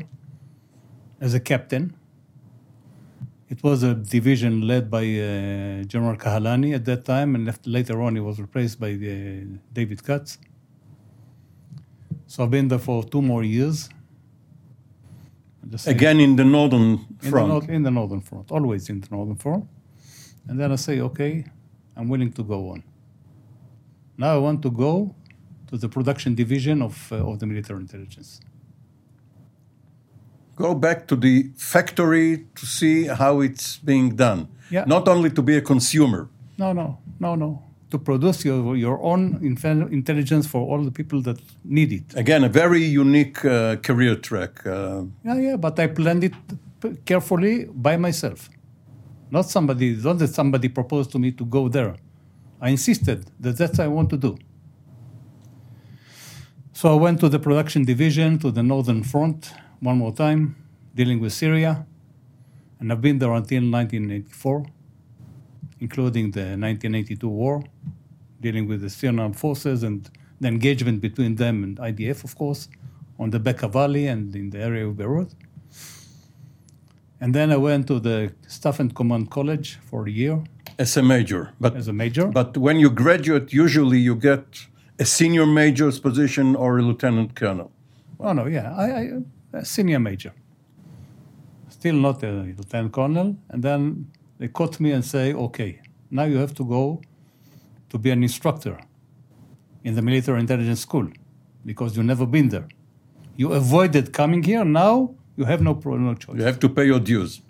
as 1.20 1.34
a 1.34 1.40
captain. 1.40 1.96
It 3.50 3.64
was 3.64 3.82
a 3.84 3.96
division 3.96 4.68
led 4.68 4.92
by 4.92 5.04
uh, 5.04 5.84
General 5.84 6.18
Kahalani 6.18 6.76
at 6.76 6.86
that 6.86 7.06
time, 7.06 7.34
and 7.36 7.46
left, 7.46 7.66
later 7.66 8.02
on 8.02 8.16
he 8.16 8.22
was 8.22 8.40
replaced 8.40 8.80
by 8.80 8.92
uh, 8.92 9.58
David 9.74 10.04
Katz. 10.06 10.38
So 12.28 12.44
I've 12.44 12.52
been 12.52 12.68
there 12.68 12.80
for 12.80 13.04
two 13.04 13.22
more 13.22 13.44
years. 13.44 13.90
Again 15.86 16.20
in 16.20 16.36
the 16.36 16.46
northern 16.46 16.82
in 16.82 17.08
the, 17.20 17.30
front. 17.30 17.70
in 17.70 17.84
the 17.84 17.92
northern 17.92 18.22
front, 18.22 18.52
always 18.52 18.90
in 18.90 19.02
the 19.02 19.08
northern 19.12 19.36
front. 19.36 19.66
And 20.50 20.60
then 20.60 20.72
I 20.72 20.76
say, 20.78 21.00
okay, 21.02 21.46
I'm 21.96 22.08
willing 22.10 22.32
to 22.34 22.44
go 22.44 22.70
on. 22.70 22.84
Now 24.18 24.36
I 24.36 24.38
want 24.38 24.62
to 24.64 24.72
go 24.72 25.14
to 25.68 25.78
the 25.78 25.90
production 25.90 26.36
division 26.36 26.82
of, 26.82 27.12
uh, 27.12 27.18
of 27.30 27.40
the 27.40 27.46
military 27.46 27.80
intelligence. 27.82 28.40
Go 30.56 30.74
back 30.74 31.08
to 31.08 31.16
the 31.16 31.52
factory 31.56 32.46
to 32.56 32.66
see 32.66 33.06
how 33.06 33.42
it's 33.42 33.78
being 33.78 34.16
done. 34.16 34.48
Yeah. 34.72 34.86
Not 34.88 35.08
only 35.08 35.30
to 35.32 35.42
be 35.42 35.56
a 35.58 35.62
consumer. 35.62 36.30
No, 36.58 36.74
no, 36.74 36.98
no, 37.20 37.36
no. 37.36 37.62
To 37.92 38.00
produce 38.00 38.44
your, 38.44 38.76
your 38.76 39.02
own 39.04 39.40
infel- 39.44 39.88
intelligence 39.88 40.48
for 40.48 40.62
all 40.68 40.84
the 40.84 40.92
people 40.92 41.22
that 41.22 41.40
need 41.64 41.94
it. 41.94 42.16
Again, 42.16 42.44
a 42.44 42.50
very 42.50 42.84
unique 42.84 43.46
uh, 43.46 43.76
career 43.78 44.16
track. 44.16 44.66
Uh, 44.66 45.04
Yeah, 45.24 45.36
yeah, 45.40 45.56
but 45.58 45.80
I 45.80 45.88
planned 45.88 46.24
it 46.24 46.34
carefully 47.06 47.66
by 47.66 47.98
myself. 47.98 48.50
Not 49.30 49.50
somebody, 49.50 49.96
not 49.96 50.20
that 50.20 50.30
somebody 50.30 50.70
proposed 50.70 51.12
to 51.12 51.20
me 51.20 51.32
to 51.32 51.46
go 51.46 51.68
there. 51.68 51.96
I 52.62 52.70
insisted 52.70 53.30
that 53.40 53.58
that's 53.58 53.78
what 53.78 53.86
I 53.86 53.88
want 53.88 54.10
to 54.12 54.18
do. 54.18 54.38
So 56.74 56.92
I 56.92 56.96
went 56.96 57.20
to 57.22 57.30
the 57.30 57.40
production 57.40 57.84
division, 57.86 58.40
to 58.40 58.52
the 58.52 58.64
northern 58.64 59.04
front, 59.04 59.52
one 59.80 59.98
more 59.98 60.14
time, 60.14 60.56
dealing 60.94 61.20
with 61.20 61.34
Syria. 61.34 61.86
And 62.80 62.92
I've 62.92 63.02
been 63.02 63.20
there 63.20 63.34
until 63.34 63.64
1984, 63.64 64.66
including 65.80 66.32
the 66.32 66.56
1982 66.56 67.28
war, 67.28 67.64
dealing 68.40 68.68
with 68.68 68.82
the 68.82 68.90
Syrian 68.90 69.20
armed 69.20 69.38
forces 69.38 69.84
and 69.84 70.10
the 70.40 70.48
engagement 70.48 71.02
between 71.02 71.36
them 71.36 71.64
and 71.64 71.78
IDF, 71.78 72.24
of 72.24 72.36
course, 72.36 72.70
on 73.20 73.32
the 73.32 73.40
Bekaa 73.40 73.72
Valley 73.72 74.08
and 74.08 74.36
in 74.36 74.52
the 74.52 74.60
area 74.60 74.88
of 74.88 74.96
Beirut. 74.98 75.34
And 77.20 77.34
then 77.34 77.52
I 77.52 77.58
went 77.58 77.88
to 77.88 78.00
the 78.00 78.34
Staff 78.48 78.80
and 78.80 78.94
Command 78.94 79.32
College 79.32 79.80
for 79.90 80.08
a 80.08 80.12
year 80.12 80.44
as 80.78 80.96
a 80.98 81.02
major. 81.02 81.54
But, 81.60 81.76
as 81.76 81.88
a 81.88 81.94
major. 81.94 82.28
but 82.28 82.58
when 82.58 82.78
you 82.80 82.90
graduate, 82.90 83.52
usually 83.52 84.00
you 84.00 84.16
get 84.16 84.68
a 85.00 85.06
senior 85.06 85.46
major's 85.46 86.00
position 86.00 86.56
or 86.56 86.80
a 86.80 86.82
lieutenant 86.82 87.36
colonel. 87.36 87.72
Oh 88.20 88.34
no, 88.34 88.46
yeah, 88.46 88.76
I, 88.76 88.86
I 88.86 89.10
a 89.54 89.66
senior 89.66 90.00
major. 90.00 90.34
Still 91.70 91.96
not 91.96 92.24
a 92.24 92.32
lieutenant 92.32 92.94
colonel, 92.94 93.38
and 93.50 93.64
then 93.64 94.12
they 94.40 94.48
caught 94.48 94.80
me 94.80 94.92
and 94.92 95.06
say, 95.06 95.34
"Okay, 95.34 95.82
now 96.10 96.24
you 96.24 96.38
have 96.38 96.54
to 96.56 96.66
go 96.66 97.02
to 97.90 97.98
be 97.98 98.10
an 98.10 98.24
instructor 98.24 98.78
in 99.84 99.96
the 99.96 100.02
military 100.02 100.40
intelligence 100.40 100.82
school 100.82 101.08
because 101.66 101.96
you've 101.96 102.06
never 102.06 102.26
been 102.26 102.50
there. 102.50 102.68
You 103.36 103.54
avoided 103.54 104.14
coming 104.14 104.42
here. 104.44 104.66
Now 104.66 105.16
you 105.38 105.46
have 105.46 105.62
no 105.62 105.74
pro- 105.76 105.98
no 105.98 106.14
choice." 106.16 106.38
You 106.38 106.44
have 106.44 106.60
to 106.60 106.70
pay 106.70 106.86
your 106.86 107.00
dues. 107.00 107.42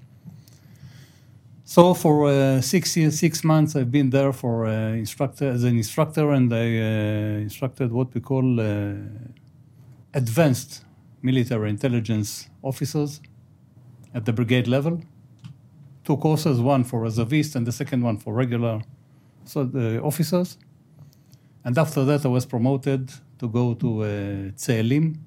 So 1.64 1.94
for 1.94 2.28
uh, 2.28 2.62
six 2.62 2.96
years, 2.96 3.20
six 3.20 3.44
months, 3.44 3.76
I've 3.76 3.92
been 3.92 4.10
there 4.10 4.32
for 4.32 4.66
uh, 4.66 4.94
instructor 4.94 5.50
as 5.50 5.64
an 5.64 5.76
instructor, 5.78 6.32
and 6.32 6.54
I 6.54 6.68
uh, 6.78 7.48
instructed 7.48 7.92
what 7.92 8.14
we 8.14 8.22
call 8.22 8.60
uh, 8.60 8.94
advanced 10.14 10.86
military 11.22 11.70
intelligence 11.70 12.48
officers 12.62 13.20
at 14.14 14.24
the 14.26 14.34
brigade 14.34 14.68
level. 14.68 15.02
Two 16.06 16.18
courses, 16.18 16.62
one 16.62 16.84
for 16.86 17.02
reservists 17.02 17.56
and 17.56 17.68
the 17.68 17.72
second 17.72 18.02
one 18.02 18.18
for 18.18 18.34
regular 18.34 18.82
so 19.48 19.64
the 19.64 20.02
officers. 20.02 20.58
And 21.64 21.78
after 21.78 22.06
that, 22.06 22.26
I 22.26 22.28
was 22.30 22.46
promoted 22.46 23.12
to 23.40 23.48
go 23.48 23.74
to 23.74 24.04
uh, 24.04 24.08
Tselim, 24.56 25.18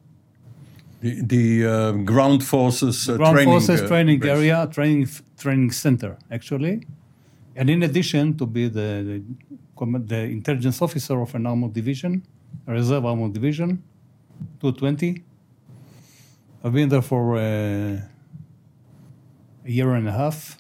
The, 1.01 1.23
the 1.23 1.67
uh, 1.67 1.93
ground 1.93 2.45
forces 2.45 3.09
uh, 3.09 3.17
ground 3.17 3.37
training, 3.37 3.55
forces 3.55 3.81
uh, 3.81 3.89
training 3.89 4.21
base. 4.21 4.31
area, 4.31 4.69
training 4.71 5.09
training 5.39 5.71
center 5.71 6.19
actually, 6.31 6.87
and 7.57 7.71
in 7.71 7.83
addition 7.83 8.37
to 8.37 8.47
be 8.47 8.69
the 8.69 9.23
the, 9.79 9.99
the 10.07 10.21
intelligence 10.39 10.83
officer 10.83 11.19
of 11.21 11.35
an 11.35 11.47
armored 11.47 11.73
division, 11.73 12.23
a 12.67 12.73
reserve 12.73 13.07
armored 13.07 13.33
division, 13.33 13.83
220. 14.61 15.25
I've 16.63 16.75
been 16.75 16.91
there 16.91 17.01
for 17.01 17.37
uh, 17.37 17.41
a 17.41 18.03
year 19.65 19.95
and 19.95 20.07
a 20.07 20.13
half, 20.13 20.59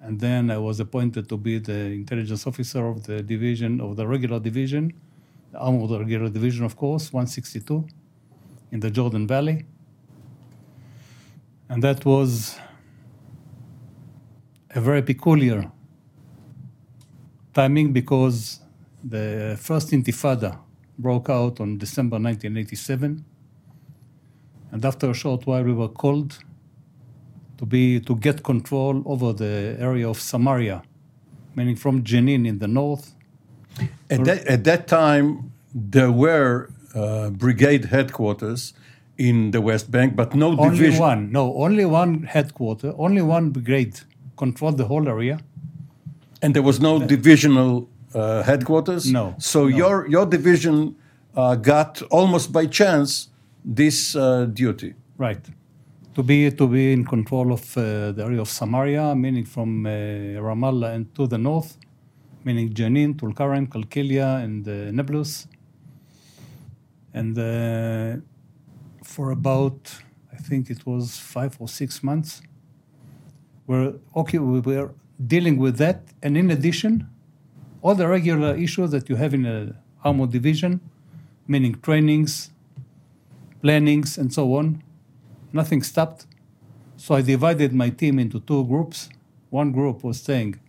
and 0.00 0.18
then 0.18 0.50
I 0.50 0.58
was 0.58 0.80
appointed 0.80 1.28
to 1.28 1.36
be 1.36 1.58
the 1.58 1.92
intelligence 1.92 2.44
officer 2.44 2.84
of 2.86 3.04
the 3.04 3.22
division 3.22 3.80
of 3.80 3.94
the 3.94 4.06
regular 4.06 4.40
division, 4.40 4.92
the 5.52 5.58
Armored 5.58 5.90
Regular 5.90 6.28
Division, 6.28 6.64
of 6.64 6.76
course, 6.76 7.12
162, 7.12 7.86
in 8.72 8.80
the 8.80 8.90
Jordan 8.90 9.28
Valley. 9.28 9.66
And 11.68 11.82
that 11.82 12.04
was 12.04 12.58
a 14.70 14.80
very 14.80 15.02
peculiar 15.02 15.70
timing 17.54 17.92
because 17.92 18.60
the 19.02 19.56
first 19.60 19.90
intifada 19.90 20.58
broke 20.98 21.28
out 21.28 21.60
on 21.60 21.78
December 21.78 22.16
1987. 22.16 23.24
And 24.72 24.84
after 24.84 25.10
a 25.10 25.14
short 25.14 25.46
while, 25.46 25.64
we 25.64 25.72
were 25.72 25.88
called 25.88 26.38
to, 27.58 27.66
be, 27.66 28.00
to 28.00 28.14
get 28.16 28.44
control 28.44 29.02
over 29.04 29.32
the 29.32 29.76
area 29.80 30.08
of 30.08 30.20
Samaria, 30.20 30.82
meaning 31.54 31.76
from 31.76 32.02
Jenin 32.04 32.46
in 32.46 32.58
the 32.58 32.68
north. 32.68 33.14
At 34.10 34.24
that, 34.24 34.46
at 34.46 34.64
that 34.64 34.86
time, 34.86 35.52
there 35.74 36.12
were 36.12 36.70
uh, 36.94 37.30
brigade 37.30 37.86
headquarters 37.86 38.72
in 39.18 39.50
the 39.50 39.60
West 39.60 39.90
Bank, 39.90 40.14
but 40.14 40.34
no 40.34 40.48
Only 40.58 40.76
division. 40.78 41.00
one, 41.00 41.32
no, 41.32 41.54
only 41.56 41.84
one 41.84 42.24
headquarter, 42.24 42.92
only 42.98 43.22
one 43.22 43.50
brigade 43.50 44.00
controlled 44.36 44.76
the 44.76 44.84
whole 44.84 45.08
area. 45.08 45.38
And 46.42 46.54
there 46.54 46.62
was 46.62 46.80
no 46.80 46.98
divisional 46.98 47.88
uh, 48.14 48.42
headquarters? 48.42 49.10
No, 49.10 49.34
So 49.38 49.60
no. 49.68 49.76
your, 49.76 50.08
your 50.08 50.26
division 50.26 50.96
uh, 51.34 51.54
got 51.56 52.02
almost 52.10 52.52
by 52.52 52.66
chance 52.66 53.28
this 53.64 54.14
uh, 54.14 54.46
duty. 54.46 54.94
Right. 55.18 55.40
To 56.14 56.22
be 56.22 56.50
to 56.50 56.66
be 56.66 56.92
in 56.92 57.04
control 57.04 57.52
of 57.52 57.76
uh, 57.76 58.12
the 58.12 58.22
area 58.24 58.40
of 58.40 58.48
Samaria, 58.48 59.14
meaning 59.14 59.44
from 59.44 59.84
uh, 59.84 59.90
Ramallah 59.90 60.94
and 60.94 61.14
to 61.14 61.26
the 61.26 61.36
north, 61.36 61.76
meaning 62.44 62.72
Jenin, 62.72 63.14
Tulkarem, 63.16 63.66
Kalkilia, 63.68 64.42
and 64.42 64.66
uh, 64.66 64.90
Nablus. 64.92 65.46
And 67.12 67.36
uh, 67.38 68.16
for 69.06 69.30
about, 69.30 69.78
I 70.32 70.36
think 70.36 70.70
it 70.70 70.84
was 70.84 71.18
five 71.18 71.56
or 71.58 71.68
six 71.68 72.02
months, 72.02 72.42
we're 73.66 73.94
okay. 74.14 74.38
We 74.38 74.60
were 74.60 74.90
dealing 75.34 75.56
with 75.58 75.76
that, 75.78 76.02
and 76.22 76.36
in 76.36 76.50
addition, 76.50 77.08
all 77.82 77.94
the 77.94 78.06
regular 78.06 78.54
issues 78.54 78.90
that 78.90 79.08
you 79.08 79.16
have 79.16 79.32
in 79.34 79.44
a 79.46 79.74
armored 80.04 80.30
division, 80.30 80.80
meaning 81.48 81.74
trainings, 81.82 82.50
plannings, 83.62 84.18
and 84.18 84.32
so 84.32 84.54
on. 84.54 84.82
Nothing 85.52 85.82
stopped. 85.82 86.26
So 86.96 87.14
I 87.14 87.22
divided 87.22 87.72
my 87.72 87.90
team 87.90 88.18
into 88.18 88.40
two 88.40 88.64
groups. 88.64 89.08
One 89.50 89.72
group 89.72 90.04
was 90.04 90.18
staying 90.18 90.60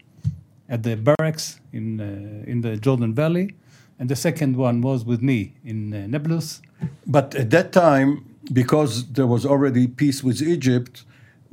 at 0.69 0.83
the 0.83 0.95
barracks 0.95 1.59
in, 1.71 1.99
uh, 1.99 2.51
in 2.51 2.61
the 2.61 2.77
Jordan 2.77 3.13
Valley, 3.13 3.55
and 3.99 4.09
the 4.09 4.15
second 4.15 4.55
one 4.55 4.81
was 4.81 5.05
with 5.05 5.21
me 5.21 5.53
in 5.63 5.93
uh, 5.93 6.07
Nablus. 6.07 6.61
But 7.05 7.35
at 7.35 7.49
that 7.51 7.71
time, 7.71 8.25
because 8.53 9.11
there 9.11 9.27
was 9.27 9.45
already 9.45 9.87
peace 9.87 10.23
with 10.23 10.41
Egypt, 10.41 11.03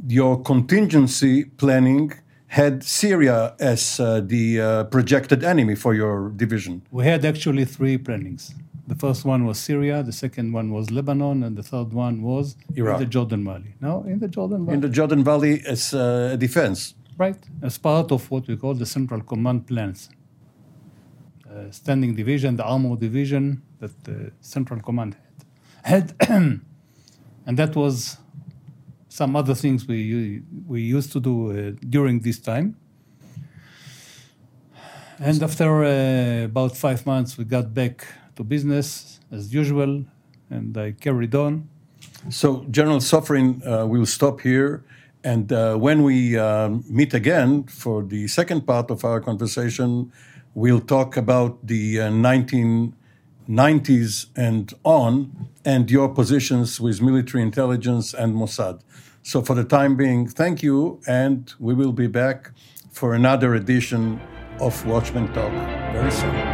your 0.07 0.41
contingency 0.43 1.45
planning 1.45 2.13
had 2.49 2.85
Syria 2.85 3.55
as 3.59 3.99
uh, 3.99 4.21
the 4.21 4.61
uh, 4.61 4.85
projected 4.85 5.43
enemy 5.43 5.75
for 5.75 5.95
your 5.95 6.31
division. 6.31 6.83
We 6.91 7.05
had 7.05 7.25
actually 7.25 7.65
three 7.65 7.99
plannings. 7.99 8.55
The 8.87 8.95
first 8.95 9.25
one 9.25 9.47
was 9.47 9.59
Syria, 9.59 10.03
the 10.03 10.13
second 10.13 10.53
one 10.53 10.71
was 10.71 10.91
Lebanon, 10.91 11.43
and 11.43 11.57
the 11.57 11.63
third 11.63 11.93
one 11.93 12.23
was 12.23 12.57
Iraq. 12.77 12.97
in 12.97 13.01
the 13.05 13.11
Jordan 13.11 13.45
Valley. 13.45 13.75
No, 13.81 14.05
in 14.07 14.19
the 14.19 14.29
Jordan 14.29 14.67
Valley. 14.67 14.75
In 14.75 14.81
the 14.83 14.91
Jordan 14.91 15.25
Valley 15.25 15.63
as 15.67 15.95
uh, 15.95 16.31
a 16.35 16.37
defense. 16.37 16.95
Right, 17.17 17.39
as 17.63 17.79
part 17.79 18.13
of 18.13 18.31
what 18.31 18.47
we 18.47 18.57
call 18.57 18.75
the 18.75 18.87
Central 18.87 19.23
Command 19.23 19.67
plans. 19.67 20.11
Uh, 21.55 21.71
standing 21.71 22.17
division, 22.17 22.57
the 22.57 22.65
armor 22.65 22.97
division 22.97 23.63
that 23.79 23.93
the 24.03 24.33
Central 24.41 24.81
Command 24.81 25.15
had. 25.85 26.13
had 26.21 26.29
and 27.47 27.57
that 27.57 27.77
was 27.77 28.17
some 29.09 29.37
other 29.37 29.55
things 29.55 29.87
we, 29.87 30.43
we 30.67 30.83
used 30.83 31.13
to 31.13 31.21
do 31.21 31.53
uh, 31.53 31.73
during 31.89 32.19
this 32.19 32.41
time. 32.41 32.77
And 35.21 35.41
after 35.45 35.85
uh, 35.85 36.45
about 36.47 36.77
five 36.77 37.07
months, 37.07 37.39
we 37.39 37.45
got 37.45 37.73
back 37.73 38.05
to 38.35 38.43
business 38.43 39.21
as 39.31 39.55
usual, 39.55 40.05
and 40.51 40.77
I 40.77 40.91
carried 40.91 41.37
on. 41.37 41.69
So, 42.31 42.65
General 42.69 42.99
Sofrin, 42.99 43.65
uh, 43.65 43.87
we'll 43.87 44.07
stop 44.07 44.41
here. 44.41 44.83
And 45.23 45.53
uh, 45.53 45.77
when 45.77 46.03
we 46.03 46.37
um, 46.37 46.83
meet 46.89 47.15
again 47.15 47.63
for 47.65 48.03
the 48.03 48.27
second 48.27 48.67
part 48.67 48.91
of 48.91 49.05
our 49.05 49.21
conversation, 49.21 50.11
we'll 50.55 50.81
talk 50.81 51.17
about 51.17 51.67
the 51.67 52.01
uh, 52.01 52.11
1990s 52.11 54.27
and 54.37 54.73
on 54.85 55.49
and 55.65 55.91
your 55.91 56.09
positions 56.09 56.81
with 56.81 57.03
military 57.03 57.43
intelligence 57.43 58.15
and 58.15 58.35
Mossad. 58.35 58.81
So, 59.23 59.43
for 59.43 59.55
the 59.55 59.65
time 59.65 59.97
being, 59.97 60.29
thank 60.29 60.63
you. 60.63 61.01
And 61.07 61.53
we 61.59 61.75
will 61.75 61.93
be 61.93 62.07
back 62.07 62.53
for 62.93 63.15
another 63.15 63.55
edition 63.55 64.21
of 64.61 64.87
Watchman 64.87 65.33
Talk 65.33 65.53
very 65.93 66.11
soon. 66.11 66.54